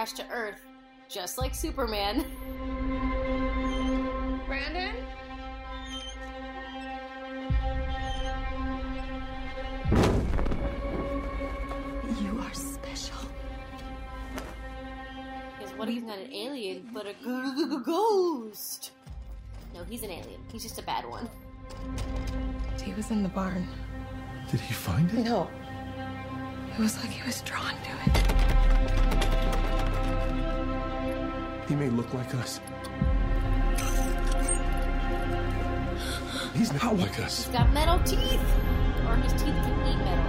Crash 0.05 0.13
to 0.13 0.31
Earth, 0.31 0.61
just 1.09 1.39
like 1.39 1.55
Superman. 1.55 2.27
Brandon? 4.47 4.95
You 12.21 12.39
are 12.39 12.53
special. 12.53 13.17
Because 15.59 15.73
what 15.79 15.89
if 15.89 15.95
he's 15.95 16.03
not 16.03 16.19
an 16.19 16.35
alien, 16.35 16.91
but 16.93 17.07
a 17.07 17.15
ghost? 17.83 18.91
No, 19.75 19.85
he's 19.85 20.03
an 20.03 20.11
alien. 20.11 20.41
He's 20.53 20.65
just 20.65 20.79
a 20.79 20.83
bad 20.83 21.09
one. 21.09 21.31
He 22.83 22.93
was 22.93 23.11
in 23.11 23.23
the 23.23 23.31
barn. 23.31 23.67
Did 24.51 24.61
he 24.61 24.75
find 24.75 25.11
it? 25.13 25.25
No. 25.25 25.49
It 26.75 26.79
was 26.79 26.99
like 26.99 27.11
he 27.11 27.25
was 27.27 27.41
drawn 27.41 27.73
to 27.73 28.11
it. 28.11 28.34
He 31.69 31.75
may 31.75 31.89
look 31.89 32.13
like 32.13 32.35
us. 32.35 32.61
He's 36.55 36.73
not 36.73 36.97
like 36.97 37.19
us. 37.21 37.47
He's 37.47 37.55
got 37.55 37.73
metal 37.73 37.99
teeth! 38.01 38.41
Or 39.07 39.17
his 39.17 39.33
teeth 39.33 39.55
can 39.55 39.87
eat 39.87 39.99
metal. 39.99 40.25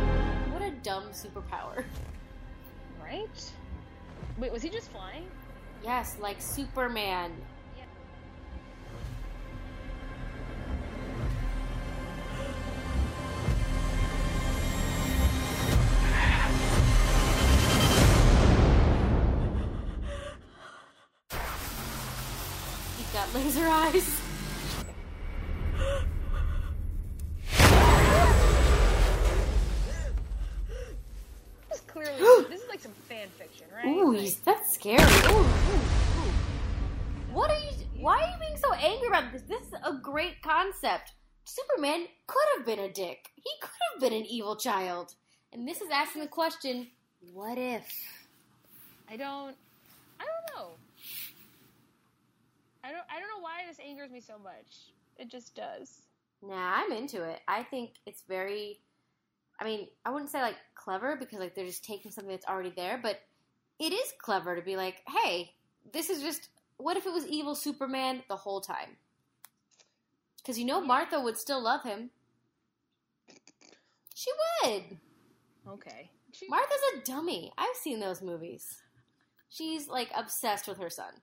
What 0.54 0.62
a 0.62 0.72
dumb 0.82 1.10
superpower. 1.12 1.84
Right? 3.04 3.52
Wait, 4.38 4.52
was 4.52 4.62
he 4.62 4.70
just 4.70 4.92
flying? 4.92 5.28
Yes, 5.84 6.18
like 6.20 6.42
Superman. 6.42 7.32
Laser 23.66 23.98
eyes. 23.98 24.22
This 31.70 31.80
is 31.80 31.82
clearly 31.88 32.20
this 32.50 32.62
is 32.62 32.70
like 32.70 32.80
some 32.80 32.92
fan 33.10 33.28
fiction, 33.38 33.68
right? 33.76 33.86
Ooh, 33.86 34.14
Like- 34.16 34.44
that's 34.44 34.74
scary. 34.74 35.02
Ooh, 35.02 35.38
ooh, 35.38 35.42
ooh. 35.42 36.32
What 37.32 37.50
are 37.50 37.60
you? 37.60 37.72
Why 38.00 38.22
are 38.22 38.28
you 38.30 38.40
being 38.40 38.58
so 38.58 38.74
angry 38.74 39.08
about 39.08 39.32
this? 39.32 39.42
This 39.44 39.62
is 39.68 39.74
a 39.84 39.94
great 40.02 40.42
concept. 40.42 41.12
Superman 41.46 42.08
could 42.28 42.46
have 42.58 42.66
been 42.66 42.80
a 42.80 42.92
dick. 42.92 43.30
He 43.36 43.50
could 43.62 43.80
have 43.94 44.02
been 44.02 44.14
an 44.14 44.26
evil 44.26 44.56
child. 44.56 45.14
And 45.54 45.68
this 45.68 45.82
is 45.82 45.90
asking 45.92 46.22
the 46.22 46.28
question: 46.28 46.88
What 47.34 47.58
if? 47.58 47.88
I 49.10 49.18
don't 49.18 49.56
I 50.20 50.26
don't 50.26 50.56
know. 50.56 50.72
I 52.86 52.92
don't 52.92 53.04
I 53.10 53.20
don't 53.20 53.30
know 53.30 53.42
why 53.42 53.62
this 53.68 53.80
angers 53.80 54.12
me 54.12 54.22
so 54.22 54.38
much. 54.38 54.92
It 55.18 55.30
just 55.30 55.56
does. 55.56 56.02
Nah, 56.42 56.76
I'm 56.76 56.92
into 56.92 57.24
it. 57.24 57.40
I 57.48 57.64
think 57.64 57.92
it's 58.06 58.24
very. 58.28 58.80
I 59.60 59.64
mean, 59.64 59.88
I 60.06 60.12
wouldn't 60.12 60.32
say 60.32 60.42
like 60.42 60.58
clever 60.76 61.16
because 61.16 61.40
like 61.40 61.56
they're 61.56 61.66
just 61.66 61.86
taking 61.86 62.12
something 62.12 62.32
that's 62.32 62.46
already 62.46 62.74
there, 62.76 63.00
but 63.02 63.20
it 63.80 63.94
is 63.94 64.14
clever 64.22 64.56
to 64.56 64.62
be 64.62 64.76
like, 64.76 65.02
hey, 65.08 65.54
this 65.94 66.10
is 66.10 66.22
just. 66.22 66.50
What 66.78 66.98
if 66.98 67.06
it 67.06 67.14
was 67.14 67.26
evil 67.28 67.56
Superman 67.56 68.22
the 68.28 68.36
whole 68.36 68.60
time? 68.60 68.98
Because 70.38 70.60
you 70.60 70.66
know 70.66 70.82
Martha 70.82 71.22
would 71.22 71.38
still 71.38 71.64
love 71.64 71.84
him. 71.84 72.10
She 74.14 74.30
would. 74.64 74.84
Okay. 75.68 76.12
She, 76.34 76.48
Martha's 76.50 76.78
a 76.96 77.00
dummy. 77.06 77.52
I've 77.58 77.78
seen 77.78 78.02
those 78.02 78.22
movies. 78.22 78.82
She's 79.50 79.88
like 79.88 80.10
obsessed 80.14 80.68
with 80.68 80.78
her 80.80 80.90
son. 80.90 81.14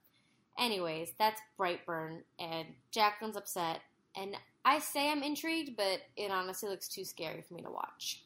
Anyways, 0.59 1.15
that's 1.19 1.41
Brightburn, 1.59 2.23
and 2.39 2.67
Jacqueline's 2.91 3.37
upset. 3.37 3.81
And 4.15 4.37
I 4.65 4.79
say 4.79 5.11
I'm 5.11 5.23
intrigued, 5.23 5.77
but 5.77 6.01
it 6.17 6.31
honestly 6.31 6.69
looks 6.69 6.89
too 6.89 7.05
scary 7.05 7.43
for 7.43 7.55
me 7.55 7.63
to 7.63 7.71
watch. 7.71 8.25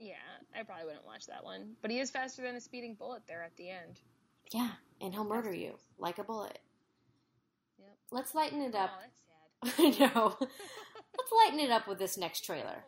yeah, 0.00 0.14
I 0.58 0.62
probably 0.62 0.86
wouldn't 0.86 1.06
watch 1.06 1.26
that 1.26 1.44
one. 1.44 1.76
But 1.82 1.90
he 1.90 2.00
is 2.00 2.10
faster 2.10 2.42
than 2.42 2.56
a 2.56 2.60
speeding 2.60 2.94
bullet 2.94 3.22
there 3.28 3.42
at 3.42 3.56
the 3.56 3.68
end. 3.68 4.00
Yeah, 4.50 4.70
and 5.00 5.12
he'll 5.12 5.24
murder 5.24 5.52
you 5.52 5.74
like 5.98 6.18
a 6.18 6.24
bullet. 6.24 6.58
Yep. 7.78 7.88
Let's 8.10 8.34
lighten 8.34 8.62
it 8.62 8.74
oh, 8.74 8.80
up. 8.80 8.90
Oh, 8.94 9.00
that's 9.62 9.76
sad. 9.76 10.02
I 10.02 10.14
know. 10.14 10.36
Let's 10.40 11.32
lighten 11.44 11.60
it 11.60 11.70
up 11.70 11.86
with 11.86 11.98
this 11.98 12.16
next 12.16 12.44
trailer. 12.44 12.84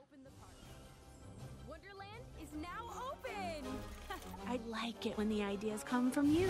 Wonderland 1.68 2.24
is 2.42 2.48
now 2.62 3.08
open. 3.08 3.64
I 4.48 4.58
like 4.68 5.04
it 5.04 5.18
when 5.18 5.28
the 5.28 5.42
ideas 5.42 5.84
come 5.84 6.10
from 6.10 6.32
you. 6.32 6.48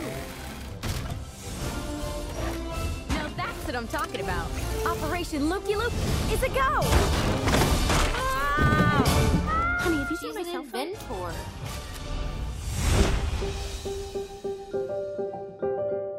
What 3.71 3.79
I'm 3.79 3.87
talking 3.87 4.21
about. 4.21 4.49
Operation 4.85 5.49
Loopy 5.49 5.77
Loop 5.77 5.93
is 6.33 6.43
a 6.43 6.49
go. 6.49 6.81
Ah! 8.19 9.05
Honey, 9.79 9.99
have 9.99 10.11
you 10.11 10.17
seen 10.17 10.31
She's 10.31 10.35
my 10.35 10.43
cell 10.43 10.65
phone? 10.65 10.89
inventor. 10.89 11.31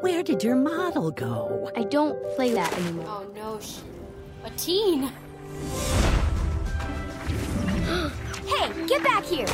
Where 0.00 0.22
did 0.22 0.42
your 0.42 0.56
model 0.56 1.10
go? 1.10 1.70
I 1.76 1.82
don't 1.84 2.16
play 2.36 2.54
that 2.54 2.72
anymore. 2.72 3.04
Oh 3.06 3.26
no, 3.34 3.60
sh- 3.60 3.80
a 4.44 4.50
teen. 4.56 5.12
Hey, 8.44 8.86
get 8.86 9.02
back 9.02 9.24
here! 9.24 9.46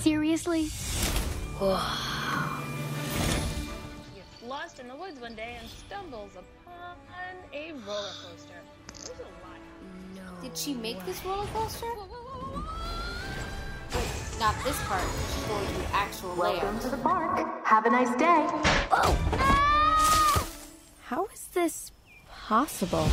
Seriously? 0.00 0.68
Gets 4.82 4.88
lost 4.88 4.88
in 4.88 4.88
the 4.88 4.96
woods 4.96 5.20
one 5.20 5.34
day 5.34 5.56
and 5.60 5.68
stumbles 5.68 6.32
upon 6.32 7.36
a 7.52 7.72
roller 7.86 8.08
coaster. 8.22 8.54
There's 8.94 9.18
a 9.20 9.22
lot. 9.22 10.42
Did 10.42 10.56
she 10.56 10.74
make 10.74 11.04
this 11.06 11.24
roller 11.24 11.46
coaster? 11.52 11.86
Not 14.38 14.54
this 14.64 14.80
part. 14.84 15.02
She's 15.34 15.44
going 15.44 15.66
to 15.66 15.72
the 15.74 15.94
actual 15.94 16.34
Welcome 16.36 16.68
layout. 16.68 16.82
to 16.82 16.88
the 16.88 16.96
park. 16.98 17.66
Have 17.66 17.86
a 17.86 17.90
nice 17.90 18.10
day. 18.16 18.46
Ah! 18.90 20.46
How 21.04 21.26
is 21.26 21.48
this 21.52 21.92
possible? 22.28 23.08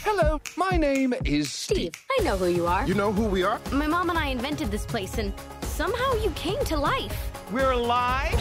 Hello, 0.00 0.40
my 0.56 0.76
name 0.76 1.14
is 1.24 1.52
Steve, 1.52 1.92
I 2.18 2.24
know 2.24 2.36
who 2.36 2.46
you 2.46 2.66
are. 2.66 2.86
You 2.86 2.94
know 2.94 3.12
who 3.12 3.26
we 3.26 3.42
are? 3.42 3.60
My 3.70 3.86
mom 3.86 4.08
and 4.10 4.18
I 4.18 4.26
invented 4.28 4.70
this 4.70 4.86
place, 4.86 5.18
and 5.18 5.32
somehow 5.62 6.14
you 6.14 6.30
came 6.30 6.62
to 6.64 6.76
life. 6.76 7.30
We're 7.52 7.72
alive? 7.72 8.34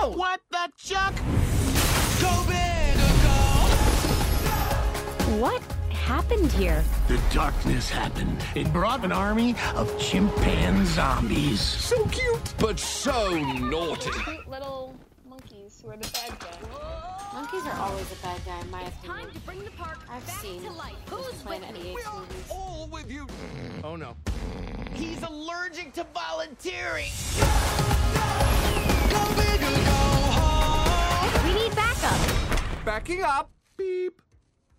Ow! 0.00 0.14
What 0.16 0.40
the 0.50 0.70
chuck? 0.78 1.14
Go 2.24 2.44
big 2.48 2.96
What 5.40 5.62
happened 5.90 6.50
here? 6.52 6.82
The 7.08 7.20
darkness 7.32 7.90
happened. 7.90 8.42
It 8.54 8.72
brought 8.72 9.04
an 9.04 9.12
army 9.12 9.54
of 9.74 9.86
chimpanzee 9.98 10.92
zombies. 10.94 11.60
So 11.60 12.04
cute, 12.06 12.54
but 12.58 12.78
so 12.78 13.36
naughty. 13.70 14.10
Cute 14.24 14.48
little 14.48 14.94
monkeys 15.28 15.80
who 15.82 15.90
are 15.90 15.96
the 15.96 16.08
bad 16.12 16.38
guy. 16.40 16.58
Monkeys 17.34 17.64
are 17.66 17.78
always 17.80 18.10
a 18.12 18.16
bad 18.22 18.40
guy, 18.46 18.60
in 18.60 18.70
my 18.70 18.82
Time 18.82 18.92
opinion. 19.04 19.30
to 19.34 19.40
bring 19.40 19.64
the 19.64 19.70
park 19.72 19.98
I've 20.08 20.26
back 20.26 20.40
seen 20.40 20.62
to 20.62 20.70
life. 20.72 20.94
Who's 21.10 21.42
Planet 21.42 21.72
with 21.72 21.82
me? 21.82 21.94
EX 21.94 22.14
movies. 22.14 22.48
All 22.50 22.88
with 22.92 23.10
you. 23.10 23.26
Oh 23.82 23.96
no. 23.96 24.16
He's 24.94 25.22
allergic 25.22 25.92
to 25.94 26.06
volunteering. 26.14 27.10
Go 29.10 29.22
big 29.36 29.60
or 29.60 29.76
go 29.90 30.00
home. 30.38 31.46
We 31.48 31.54
need 31.60 31.74
backup. 32.04 32.84
Backing 32.84 33.22
up. 33.22 33.50
Beep, 33.76 34.20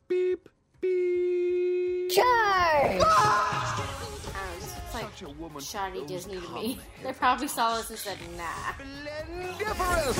beep, 0.08 0.48
beep. 0.82 2.12
Charge! 2.12 2.26
I 2.26 2.90
don't 2.92 3.00
know, 3.00 4.58
it's 4.58 4.94
like 4.94 5.04
Such 5.04 5.22
a 5.24 5.30
woman. 5.32 5.62
shoddy 5.62 6.06
Disney 6.06 6.40
to 6.40 6.50
me. 6.54 6.80
They 7.04 7.14
probably 7.14 7.48
saw 7.48 7.78
this 7.78 7.90
and 7.90 8.00
said, 8.00 8.18
nah. 8.38 8.44
Splendiferous. 8.74 10.18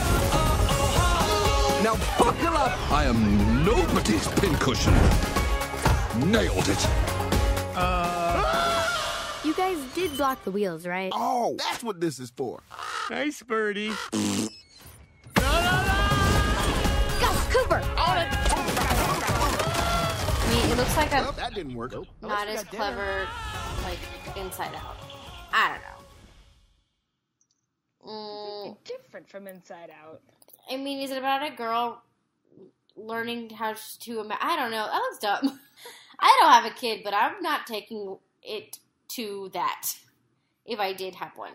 Now 1.84 1.96
buckle 2.18 2.58
up. 2.58 2.92
I 2.92 3.06
am 3.06 3.64
nobody's 3.64 4.28
pincushion. 4.40 4.94
Nailed 6.32 6.68
it. 6.68 6.88
You 9.46 9.54
guys 9.54 9.78
did 9.94 10.18
block 10.18 10.44
the 10.44 10.52
wheels, 10.52 10.88
right? 10.88 11.12
Oh, 11.14 11.56
that's 11.60 11.84
what 11.84 12.02
this 12.02 12.18
is 12.20 12.32
for. 12.32 12.64
Nice 13.12 13.44
birdie. 13.44 13.92
Looks 20.76 20.98
like 20.98 21.12
a 21.14 21.34
that 21.38 21.54
didn't 21.54 21.76
work. 21.76 21.94
not 22.22 22.48
as 22.48 22.64
clever, 22.66 23.28
like 23.84 24.00
Inside 24.36 24.76
Out. 24.76 24.98
I 25.54 25.70
don't 25.70 25.82
know. 28.06 28.78
different 28.84 29.30
from 29.30 29.48
Inside 29.48 29.90
Out. 30.04 30.22
I 30.70 30.78
mean, 30.78 31.02
is 31.02 31.12
it 31.12 31.18
about 31.18 31.46
a 31.50 31.56
girl 31.56 32.02
learning 32.96 33.52
how 33.52 33.76
to? 34.02 34.20
Ima- 34.20 34.38
I 34.42 34.56
don't 34.58 34.72
know. 34.72 34.86
That 34.86 34.98
looks 34.98 35.20
dumb. 35.20 35.60
I 36.20 36.38
don't 36.42 36.52
have 36.52 36.66
a 36.66 36.76
kid, 36.76 37.02
but 37.04 37.14
I'm 37.14 37.42
not 37.42 37.68
taking 37.68 38.18
it 38.44 38.80
to 39.10 39.50
that. 39.54 39.94
If 40.66 40.80
I 40.80 40.94
did 40.94 41.16
have 41.16 41.38
one, 41.38 41.54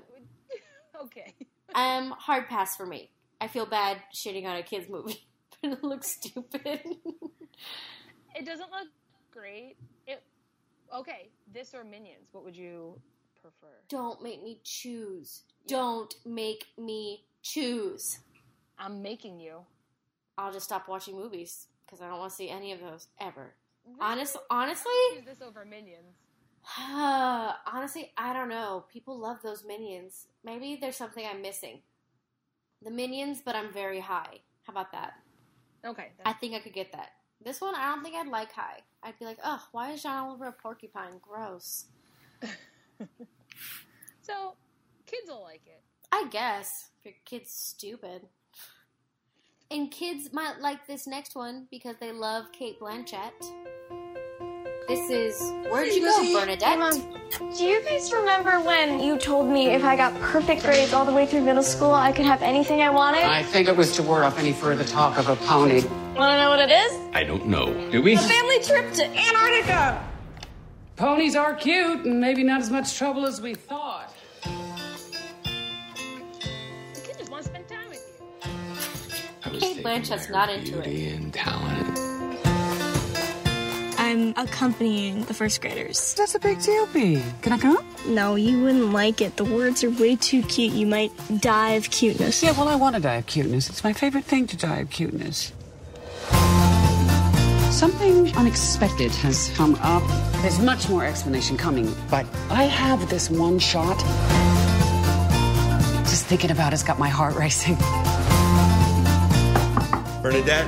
okay. 1.04 1.34
um, 1.74 2.10
hard 2.16 2.48
pass 2.48 2.76
for 2.76 2.86
me. 2.86 3.10
I 3.40 3.48
feel 3.48 3.66
bad 3.66 3.98
shitting 4.14 4.46
on 4.46 4.56
a 4.56 4.62
kids 4.62 4.88
movie, 4.88 5.26
but 5.62 5.72
it 5.72 5.84
looks 5.84 6.08
stupid. 6.12 6.80
It 8.34 8.46
doesn't 8.46 8.70
look 8.70 8.88
great. 9.30 9.76
It 10.06 10.22
okay. 10.94 11.28
This 11.52 11.74
or 11.74 11.84
Minions? 11.84 12.28
What 12.32 12.44
would 12.44 12.56
you 12.56 13.00
prefer? 13.40 13.74
don't 13.88 14.22
make 14.22 14.42
me 14.42 14.60
choose. 14.64 15.42
Don't 15.66 16.14
make 16.24 16.66
me 16.78 17.24
choose. 17.42 18.18
I'm 18.78 19.02
making 19.02 19.40
you. 19.40 19.60
I'll 20.38 20.52
just 20.52 20.64
stop 20.64 20.88
watching 20.88 21.16
movies 21.16 21.66
because 21.84 22.00
I 22.00 22.08
don't 22.08 22.18
want 22.18 22.30
to 22.30 22.36
see 22.36 22.48
any 22.48 22.72
of 22.72 22.80
those 22.80 23.08
ever. 23.20 23.52
Honest, 24.00 24.36
honestly, 24.50 24.92
Choose 25.16 25.24
this 25.26 25.42
over 25.42 25.64
Minions. 25.64 26.16
honestly, 26.78 28.12
I 28.16 28.32
don't 28.32 28.48
know. 28.48 28.84
People 28.92 29.18
love 29.18 29.38
those 29.42 29.64
minions. 29.66 30.26
Maybe 30.44 30.78
there's 30.80 30.96
something 30.96 31.24
I'm 31.26 31.42
missing. 31.42 31.80
The 32.82 32.90
minions, 32.90 33.42
but 33.44 33.56
I'm 33.56 33.72
very 33.72 34.00
high. 34.00 34.40
How 34.62 34.72
about 34.72 34.92
that? 34.92 35.14
Okay. 35.84 36.08
I 36.24 36.32
think 36.34 36.54
I 36.54 36.60
could 36.60 36.74
get 36.74 36.92
that. 36.92 37.10
This 37.42 37.60
one, 37.60 37.74
I 37.74 37.90
don't 37.90 38.02
think 38.02 38.16
I'd 38.16 38.28
like 38.28 38.52
high. 38.52 38.80
I'd 39.02 39.18
be 39.18 39.24
like, 39.24 39.38
oh, 39.44 39.62
why 39.72 39.92
is 39.92 40.02
John 40.02 40.28
Oliver 40.28 40.48
a 40.48 40.52
porcupine? 40.52 41.20
Gross. 41.22 41.86
So 44.30 44.54
kids 45.06 45.28
will 45.28 45.42
like 45.42 45.62
it. 45.66 45.82
I 46.12 46.26
guess 46.30 46.90
if 47.00 47.06
your 47.06 47.14
kid's 47.24 47.50
stupid. 47.50 48.28
And 49.72 49.90
kids 49.90 50.32
might 50.32 50.60
like 50.60 50.86
this 50.86 51.06
next 51.08 51.34
one 51.34 51.66
because 51.70 51.96
they 52.00 52.12
love 52.12 52.52
Cate 52.52 52.78
Blanchett. 52.78 53.32
This 54.86 55.10
is 55.10 55.40
where'd 55.70 55.92
you 55.92 56.02
go, 56.02 56.40
Bernadette? 56.40 56.94
Do 57.56 57.64
you 57.64 57.82
guys 57.82 58.12
remember 58.12 58.60
when 58.60 59.00
you 59.00 59.18
told 59.18 59.48
me 59.48 59.68
if 59.68 59.82
I 59.82 59.96
got 59.96 60.14
perfect 60.20 60.62
grades 60.62 60.92
all 60.92 61.04
the 61.04 61.12
way 61.12 61.26
through 61.26 61.42
middle 61.42 61.62
school, 61.62 61.92
I 61.92 62.12
could 62.12 62.26
have 62.26 62.42
anything 62.42 62.82
I 62.82 62.90
wanted? 62.90 63.24
I 63.24 63.42
think 63.42 63.66
it 63.66 63.76
was 63.76 63.94
to 63.96 64.02
ward 64.04 64.22
off 64.22 64.38
any 64.38 64.52
further 64.52 64.84
talk 64.84 65.18
of 65.18 65.28
a 65.28 65.36
pony. 65.36 65.82
Want 66.16 66.32
to 66.32 66.36
know 66.38 66.50
what 66.50 66.58
it 66.60 66.70
is? 66.70 66.92
I 67.14 67.24
don't 67.24 67.46
know. 67.46 67.72
Do 67.90 68.02
we? 68.02 68.14
A 68.14 68.18
family 68.18 68.60
trip 68.62 68.92
to 68.94 69.04
Antarctica. 69.06 70.04
Ponies 70.96 71.34
are 71.34 71.54
cute 71.54 72.04
and 72.04 72.20
maybe 72.20 72.42
not 72.44 72.60
as 72.60 72.70
much 72.70 72.98
trouble 72.98 73.24
as 73.24 73.40
we 73.40 73.54
thought. 73.54 74.12
The 74.42 74.50
kid 77.02 77.16
just 77.18 77.30
wants 77.30 77.46
to 77.48 77.54
spend 77.54 77.68
time 77.68 77.88
with 77.88 78.20
you. 79.54 79.60
Cate 79.60 79.82
Blanchett's 79.82 80.28
not 80.28 80.50
into 80.50 80.80
it. 80.80 80.86
and 81.14 81.32
talent. 81.32 81.98
I'm 83.98 84.34
accompanying 84.36 85.24
the 85.24 85.34
first 85.34 85.60
graders. 85.60 86.14
That's 86.14 86.34
a 86.34 86.38
big 86.40 86.60
deal, 86.60 86.86
B. 86.86 87.22
Can 87.42 87.52
I 87.52 87.58
come? 87.58 87.78
No, 88.08 88.34
you 88.34 88.60
wouldn't 88.62 88.92
like 88.92 89.20
it. 89.20 89.36
The 89.36 89.44
words 89.44 89.84
are 89.84 89.90
way 89.90 90.16
too 90.16 90.42
cute. 90.42 90.72
You 90.72 90.86
might 90.86 91.12
die 91.40 91.70
of 91.72 91.90
cuteness. 91.90 92.42
Yeah, 92.42 92.52
well, 92.52 92.68
I 92.68 92.74
want 92.74 92.96
to 92.96 93.00
die 93.02 93.16
of 93.16 93.26
cuteness. 93.26 93.70
It's 93.70 93.84
my 93.84 93.92
favorite 93.92 94.24
thing 94.24 94.46
to 94.48 94.56
die 94.56 94.78
of 94.78 94.90
cuteness. 94.90 95.52
Something 97.70 98.36
unexpected 98.36 99.12
has 99.12 99.48
come 99.54 99.76
up. 99.76 100.02
There's 100.42 100.58
much 100.58 100.88
more 100.88 101.04
explanation 101.04 101.56
coming, 101.56 101.94
but 102.10 102.26
I 102.50 102.64
have 102.64 103.08
this 103.08 103.30
one 103.30 103.58
shot. 103.58 103.96
Just 106.04 106.26
thinking 106.26 106.50
about 106.50 106.72
it's 106.72 106.82
got 106.82 106.98
my 106.98 107.08
heart 107.08 107.36
racing. 107.36 107.76
Bernadette? 110.20 110.66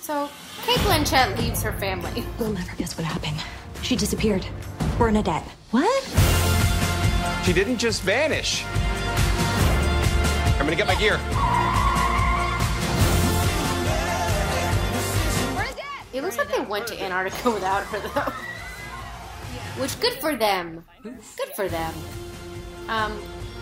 So 0.00 0.28
Cate 0.62 0.78
Blanchett 0.80 1.38
leaves 1.38 1.62
her 1.62 1.72
family. 1.72 2.24
We'll 2.38 2.52
never 2.52 2.76
guess 2.76 2.96
what 2.96 3.06
happened. 3.06 3.42
She 3.82 3.96
disappeared. 3.96 4.46
Bernadette. 4.98 5.44
What? 5.70 6.04
She 7.44 7.52
didn't 7.52 7.78
just 7.78 8.02
vanish. 8.02 8.64
I'm 10.60 10.66
gonna 10.66 10.76
get 10.76 10.86
my 10.86 10.94
gear. 10.96 11.18
It 16.20 16.24
looks 16.24 16.36
like 16.36 16.54
they 16.54 16.60
went 16.60 16.86
to 16.88 17.02
Antarctica 17.02 17.50
without 17.54 17.82
her 17.84 17.98
though. 18.00 19.80
Which 19.80 19.98
good 20.00 20.12
for 20.20 20.36
them. 20.36 20.84
Good 21.02 21.48
for 21.56 21.66
them. 21.66 21.94
Um, 22.88 23.18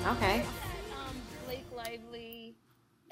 okay. 0.09 0.41
Um, 0.99 1.15
Blake 1.47 1.65
Lively, 1.73 2.57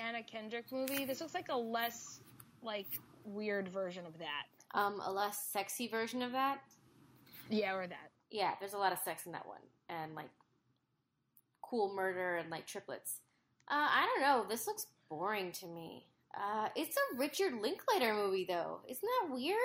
Anna 0.00 0.24
Kendrick 0.24 0.72
movie. 0.72 1.04
This 1.04 1.20
looks 1.20 1.32
like 1.32 1.48
a 1.48 1.56
less 1.56 2.18
like 2.60 2.88
weird 3.24 3.68
version 3.68 4.04
of 4.04 4.18
that. 4.18 4.46
Um, 4.76 5.00
a 5.06 5.12
less 5.12 5.38
sexy 5.52 5.86
version 5.86 6.22
of 6.22 6.32
that. 6.32 6.58
Yeah, 7.48 7.76
or 7.76 7.86
that. 7.86 8.10
Yeah, 8.32 8.54
there's 8.58 8.74
a 8.74 8.78
lot 8.78 8.92
of 8.92 8.98
sex 8.98 9.26
in 9.26 9.32
that 9.32 9.46
one, 9.46 9.62
and 9.88 10.16
like 10.16 10.30
cool 11.62 11.94
murder 11.94 12.34
and 12.34 12.50
like 12.50 12.66
triplets. 12.66 13.20
Uh, 13.70 13.74
I 13.76 14.08
don't 14.12 14.22
know. 14.22 14.44
This 14.48 14.66
looks 14.66 14.86
boring 15.08 15.52
to 15.52 15.66
me. 15.68 16.06
Uh, 16.36 16.68
it's 16.76 16.96
a 16.96 17.18
Richard 17.18 17.54
Linklater 17.54 18.12
movie, 18.12 18.44
though. 18.48 18.80
Isn't 18.88 19.02
that 19.02 19.34
weird? 19.34 19.56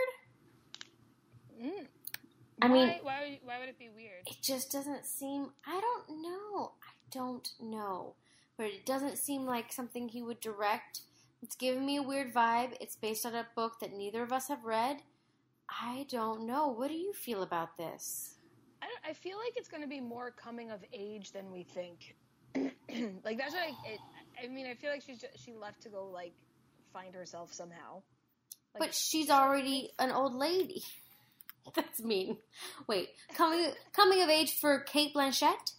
Mm. 1.61 1.87
I 2.61 2.67
why, 2.67 2.73
mean- 2.73 2.99
why 3.01 3.19
would, 3.21 3.39
why 3.43 3.59
would 3.59 3.69
it 3.69 3.79
be 3.79 3.89
weird? 3.89 4.21
It 4.25 4.37
just 4.41 4.71
doesn't 4.71 5.05
seem. 5.05 5.49
I 5.65 5.81
don't 5.81 6.21
know. 6.21 6.71
I 6.81 6.93
don't 7.11 7.49
know. 7.59 8.15
But 8.57 8.67
it 8.67 8.85
doesn't 8.85 9.17
seem 9.17 9.45
like 9.45 9.73
something 9.73 10.07
he 10.07 10.21
would 10.21 10.39
direct. 10.39 11.01
It's 11.41 11.55
giving 11.55 11.85
me 11.85 11.97
a 11.97 12.03
weird 12.03 12.33
vibe. 12.33 12.73
It's 12.79 12.95
based 12.95 13.25
on 13.25 13.33
a 13.33 13.47
book 13.55 13.79
that 13.81 13.93
neither 13.93 14.21
of 14.21 14.31
us 14.31 14.47
have 14.47 14.63
read. 14.63 14.97
I 15.69 16.05
don't 16.09 16.45
know. 16.45 16.67
What 16.67 16.89
do 16.89 16.93
you 16.93 17.13
feel 17.13 17.43
about 17.43 17.77
this? 17.77 18.35
I, 18.81 18.85
don't, 18.85 19.11
I 19.11 19.13
feel 19.13 19.37
like 19.37 19.53
it's 19.55 19.67
going 19.69 19.81
to 19.81 19.89
be 19.89 19.99
more 19.99 20.31
coming 20.31 20.69
of 20.69 20.81
age 20.93 21.31
than 21.31 21.51
we 21.51 21.63
think. 21.63 22.15
like 23.23 23.37
that's 23.37 23.53
what 23.53 23.63
I. 23.63 23.91
It, 23.91 23.99
I 24.43 24.47
mean, 24.47 24.67
I 24.67 24.75
feel 24.75 24.91
like 24.91 25.01
she's 25.01 25.19
just, 25.19 25.43
she 25.43 25.53
left 25.53 25.81
to 25.83 25.89
go 25.89 26.05
like 26.05 26.33
find 26.93 27.13
herself 27.15 27.53
somehow. 27.53 28.01
Like, 28.73 28.79
But 28.89 28.95
she's 28.95 29.29
already 29.29 29.91
an 29.99 30.11
old 30.11 30.33
lady. 30.33 30.83
That's 31.75 32.01
mean. 32.01 32.37
Wait, 32.87 33.09
coming 33.35 33.71
coming 33.93 34.21
of 34.23 34.29
age 34.29 34.57
for 34.59 34.79
Cate 34.79 35.13
Blanchett? 35.13 35.73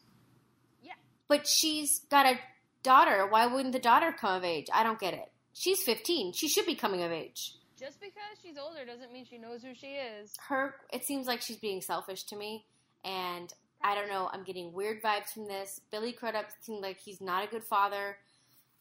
Yeah. 0.83 0.93
But 1.29 1.47
she's 1.47 2.01
got 2.11 2.27
a 2.27 2.39
daughter. 2.83 3.27
Why 3.29 3.47
wouldn't 3.47 3.73
the 3.73 3.79
daughter 3.81 4.13
come 4.13 4.37
of 4.37 4.45
age? 4.45 4.67
I 4.73 4.83
don't 4.83 5.01
get 5.01 5.15
it. 5.15 5.31
She's 5.55 5.83
15. 5.83 6.33
She 6.35 6.49
should 6.49 6.67
be 6.67 6.75
coming 6.75 7.03
of 7.03 7.11
age. 7.13 7.55
just 7.79 8.01
because 8.01 8.39
she's 8.43 8.57
older 8.57 8.85
doesn't 8.87 9.13
mean 9.13 9.25
she 9.25 9.39
knows 9.39 9.63
who 9.63 9.75
she 9.75 9.89
is. 9.95 10.35
Her 10.49 10.75
it 10.93 11.05
seems 11.05 11.27
like 11.27 11.41
she's 11.43 11.57
being 11.59 11.81
selfish 11.81 12.23
to 12.25 12.37
me 12.37 12.65
and 13.05 13.53
I 13.85 13.97
don't 13.97 14.09
know, 14.09 14.31
I'm 14.33 14.45
getting 14.45 14.73
weird 14.73 15.03
vibes 15.03 15.31
from 15.35 15.49
this. 15.49 15.81
Billy 15.91 16.13
Crudup 16.13 16.47
seemed 16.61 16.83
like 16.83 16.99
he's 17.01 17.21
not 17.21 17.45
a 17.45 17.49
good 17.49 17.65
father. 17.65 18.17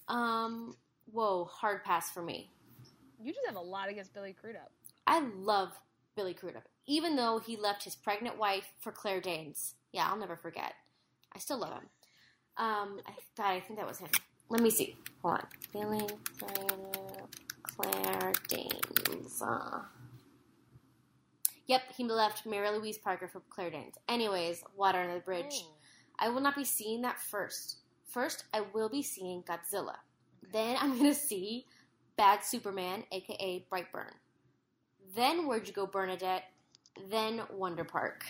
Um 0.07 0.75
whoa, 1.11 1.45
hard 1.45 1.83
pass 1.83 2.11
for 2.11 2.21
me. 2.21 2.51
You 3.21 3.33
just 3.33 3.45
have 3.45 3.55
a 3.55 3.61
lot 3.61 3.89
against 3.89 4.13
Billy 4.13 4.33
Crudup. 4.33 4.71
I 5.07 5.19
love 5.19 5.69
Billy 6.15 6.33
Crudup, 6.33 6.63
even 6.87 7.15
though 7.15 7.39
he 7.39 7.55
left 7.55 7.83
his 7.83 7.95
pregnant 7.95 8.37
wife 8.37 8.65
for 8.79 8.91
Claire 8.91 9.21
Danes. 9.21 9.75
Yeah, 9.91 10.07
I'll 10.09 10.17
never 10.17 10.35
forget. 10.35 10.73
I 11.33 11.39
still 11.39 11.59
love 11.59 11.73
him. 11.73 11.87
Um, 12.57 12.99
I, 13.05 13.13
God, 13.37 13.51
I 13.51 13.59
think 13.59 13.79
that 13.79 13.87
was 13.87 13.99
him. 13.99 14.09
Let 14.49 14.61
me 14.61 14.69
see. 14.69 14.95
Hold 15.21 15.35
on. 15.35 15.47
Billy 15.71 16.07
Crudup, 16.39 17.35
Claire 17.63 18.33
Danes. 18.47 19.41
Uh, 19.41 19.79
yep, 21.67 21.83
he 21.95 22.03
left 22.03 22.45
Mary 22.45 22.69
Louise 22.69 22.97
Parker 22.97 23.27
for 23.27 23.41
Claire 23.49 23.71
Danes. 23.71 23.95
Anyways, 24.09 24.63
Water 24.75 24.99
Under 24.99 25.15
the 25.15 25.19
Bridge. 25.21 25.63
I 26.19 26.29
will 26.29 26.41
not 26.41 26.55
be 26.55 26.65
seeing 26.65 27.01
that 27.01 27.19
first. 27.19 27.77
First, 28.07 28.43
I 28.53 28.61
will 28.73 28.89
be 28.89 29.01
seeing 29.01 29.41
Godzilla. 29.43 29.95
Then 30.51 30.77
I'm 30.79 30.97
going 30.97 31.09
to 31.13 31.15
see 31.15 31.65
Bad 32.17 32.43
Superman, 32.43 33.03
aka 33.11 33.65
Brightburn. 33.71 34.13
Then 35.15 35.47
Where'd 35.47 35.67
You 35.67 35.73
Go, 35.73 35.85
Bernadette? 35.85 36.43
Then 37.09 37.41
Wonder 37.51 37.83
Park. 37.83 38.25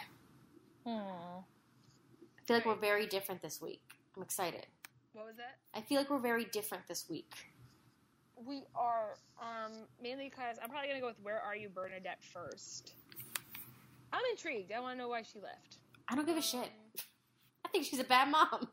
Hmm. 0.86 0.92
I 0.92 2.46
feel 2.46 2.58
like 2.58 2.66
we're 2.66 2.76
very 2.76 3.06
different 3.06 3.42
this 3.42 3.62
week. 3.62 3.82
I'm 4.16 4.24
excited. 4.24 4.66
What 5.14 5.26
was 5.26 5.36
that? 5.38 5.58
I 5.74 5.82
feel 5.82 5.98
like 5.98 6.10
we're 6.10 6.20
very 6.20 6.46
different 6.46 6.88
this 6.88 7.10
week. 7.10 7.34
We 8.36 8.64
are 8.76 9.18
um, 9.40 9.72
mainly 10.02 10.30
because 10.30 10.58
I'm 10.62 10.70
probably 10.70 10.88
gonna 10.88 11.02
go 11.02 11.08
with 11.08 11.20
Where 11.22 11.40
Are 11.40 11.56
You, 11.56 11.70
Bernadette 11.70 12.24
first. 12.24 12.94
I'm 14.14 14.22
intrigued. 14.32 14.72
I 14.72 14.80
want 14.80 14.98
to 14.98 15.04
know 15.04 15.10
why 15.10 15.22
she 15.22 15.40
left. 15.40 15.78
I 16.08 16.16
don't 16.16 16.26
give 16.26 16.38
a 16.38 16.42
shit. 16.42 16.70
I 17.66 17.70
think 17.70 17.86
she's 17.86 18.00
a 18.00 18.06
bad 18.06 18.30
mom. 18.30 18.70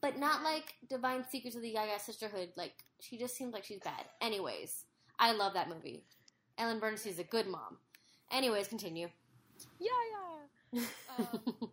But 0.00 0.18
not 0.18 0.42
like 0.44 0.74
Divine 0.88 1.24
Secrets 1.28 1.56
of 1.56 1.62
the 1.62 1.70
Yaya 1.70 1.98
Sisterhood. 1.98 2.50
Like, 2.56 2.74
she 3.00 3.18
just 3.18 3.36
seems 3.36 3.52
like 3.52 3.64
she's 3.64 3.80
bad. 3.80 4.04
Anyways, 4.20 4.84
I 5.18 5.32
love 5.32 5.54
that 5.54 5.68
movie. 5.68 6.04
Ellen 6.56 6.80
Burstyn's 6.80 7.18
a 7.18 7.24
good 7.24 7.46
mom. 7.46 7.78
Anyways, 8.30 8.68
continue. 8.68 9.08
Yeah, 9.80 9.88
yeah. 10.72 10.82
Um, 11.18 11.70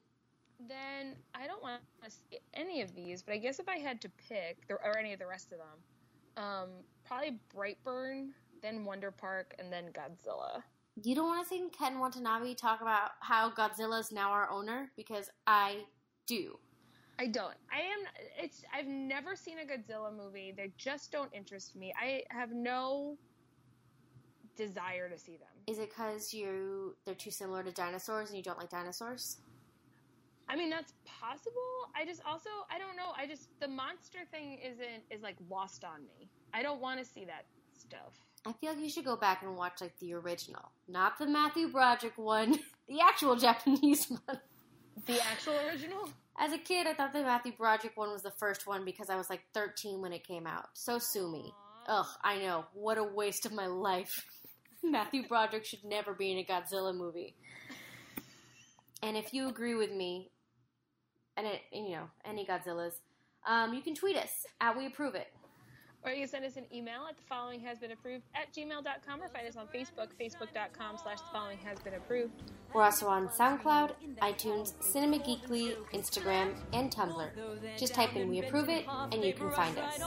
these. 2.95 3.21
but 3.21 3.33
I 3.33 3.37
guess 3.37 3.59
if 3.59 3.69
I 3.69 3.77
had 3.77 4.01
to 4.01 4.09
pick, 4.29 4.57
or 4.69 4.97
any 4.97 5.13
of 5.13 5.19
the 5.19 5.27
rest 5.27 5.51
of 5.51 5.59
them, 5.59 6.43
um, 6.43 6.69
probably 7.05 7.39
Brightburn, 7.55 8.29
then 8.61 8.85
Wonder 8.85 9.11
Park, 9.11 9.55
and 9.59 9.71
then 9.71 9.85
Godzilla. 9.93 10.63
You 11.03 11.15
don't 11.15 11.27
want 11.27 11.43
to 11.43 11.49
see 11.49 11.67
Ken 11.77 11.99
Watanabe 11.99 12.55
talk 12.55 12.81
about 12.81 13.11
how 13.19 13.51
Godzilla 13.51 13.99
is 13.99 14.11
now 14.11 14.31
our 14.31 14.49
owner 14.49 14.91
because 14.95 15.29
I 15.45 15.83
do. 16.25 16.57
I 17.17 17.27
don't. 17.27 17.55
I 17.71 17.79
am. 17.79 18.07
It's. 18.37 18.63
I've 18.73 18.87
never 18.87 19.35
seen 19.35 19.57
a 19.59 19.65
Godzilla 19.65 20.15
movie. 20.15 20.53
They 20.55 20.71
just 20.77 21.11
don't 21.11 21.33
interest 21.33 21.75
me. 21.75 21.93
I 21.99 22.23
have 22.29 22.51
no 22.51 23.17
desire 24.55 25.09
to 25.09 25.17
see 25.17 25.37
them. 25.37 25.47
Is 25.67 25.79
it 25.79 25.89
because 25.89 26.33
you 26.33 26.95
they're 27.05 27.15
too 27.15 27.31
similar 27.31 27.63
to 27.63 27.71
dinosaurs 27.71 28.29
and 28.29 28.37
you 28.37 28.43
don't 28.43 28.57
like 28.59 28.69
dinosaurs? 28.69 29.37
I 30.47 30.55
mean, 30.55 30.69
that's 30.69 30.93
possible. 31.05 31.51
I 31.95 32.05
just 32.05 32.21
also 32.25 32.49
I 32.69 32.77
don't 32.77 32.95
know. 32.95 33.11
I 33.17 33.27
just 33.27 33.49
the 33.59 33.67
monster 33.67 34.19
thing 34.31 34.59
isn't 34.63 35.03
is 35.09 35.21
like 35.21 35.37
lost 35.49 35.83
on 35.83 36.01
me. 36.05 36.29
I 36.53 36.63
don't 36.63 36.81
want 36.81 36.99
to 36.99 37.05
see 37.05 37.25
that 37.25 37.45
stuff. 37.73 38.13
I 38.45 38.53
feel 38.53 38.73
like 38.73 38.83
you 38.83 38.89
should 38.89 39.05
go 39.05 39.15
back 39.15 39.41
and 39.41 39.55
watch 39.55 39.81
like 39.81 39.97
the 39.99 40.13
original, 40.13 40.71
not 40.87 41.17
the 41.17 41.25
Matthew 41.25 41.67
Broderick 41.67 42.17
one, 42.17 42.59
the 42.87 43.01
actual 43.01 43.35
Japanese 43.35 44.07
one. 44.09 44.39
The 45.07 45.19
actual 45.23 45.55
original? 45.67 46.09
As 46.37 46.51
a 46.51 46.57
kid, 46.57 46.85
I 46.85 46.93
thought 46.93 47.13
the 47.13 47.21
Matthew 47.21 47.53
Broderick 47.57 47.95
one 47.95 48.11
was 48.11 48.21
the 48.21 48.31
first 48.31 48.67
one 48.67 48.83
because 48.83 49.09
I 49.09 49.15
was 49.15 49.29
like 49.29 49.41
13 49.53 50.01
when 50.01 50.11
it 50.11 50.27
came 50.27 50.45
out. 50.45 50.67
So 50.73 50.99
sue 50.99 51.31
me. 51.31 51.53
Ugh, 51.87 52.07
I 52.23 52.39
know. 52.39 52.65
What 52.73 52.97
a 52.97 53.03
waste 53.03 53.45
of 53.45 53.53
my 53.53 53.67
life. 53.67 54.25
Matthew 54.83 55.27
Broderick 55.27 55.65
should 55.65 55.83
never 55.85 56.13
be 56.13 56.31
in 56.31 56.37
a 56.39 56.43
Godzilla 56.43 56.95
movie. 56.95 57.35
And 59.01 59.15
if 59.15 59.33
you 59.33 59.47
agree 59.47 59.75
with 59.75 59.91
me, 59.91 60.31
and 61.37 61.47
it, 61.47 61.61
you 61.71 61.91
know, 61.91 62.09
any 62.25 62.45
Godzillas, 62.45 62.93
um, 63.47 63.73
you 63.73 63.81
can 63.81 63.95
tweet 63.95 64.17
us 64.17 64.45
at 64.59 64.77
We 64.77 64.87
Approve 64.87 65.15
It. 65.15 65.27
Or 66.03 66.11
you 66.11 66.21
can 66.21 66.27
send 66.27 66.45
us 66.45 66.55
an 66.55 66.65
email 66.73 67.07
at 67.09 67.17
the 67.17 67.23
following 67.27 67.59
has 67.61 67.79
been 67.79 67.91
approved 67.91 68.23
at 68.35 68.53
gmail.com 68.53 69.21
or 69.21 69.27
find 69.29 69.47
us 69.47 69.55
on 69.55 69.67
Facebook, 69.67 70.09
facebook.com 70.21 70.97
slash 71.01 71.19
the 71.19 71.27
following 71.31 71.57
has 71.65 71.79
been 71.79 71.95
approved. 71.95 72.43
We're 72.75 72.83
also 72.83 73.07
on 73.07 73.29
SoundCloud, 73.29 73.91
iTunes, 74.21 74.73
Cinema 74.83 75.19
Geekly, 75.19 75.77
Instagram, 75.93 76.55
and 76.73 76.91
Tumblr. 76.91 77.29
Just 77.77 77.93
type 77.93 78.13
in 78.17 78.29
We 78.29 78.39
Approve 78.39 78.67
It 78.67 78.85
and 79.13 79.23
you 79.23 79.31
can 79.33 79.49
find 79.51 79.77
us. 79.77 79.97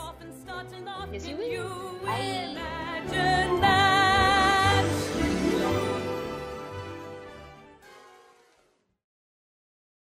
Yes, 1.10 1.26
you. 1.26 1.64
Bye. 3.62 4.07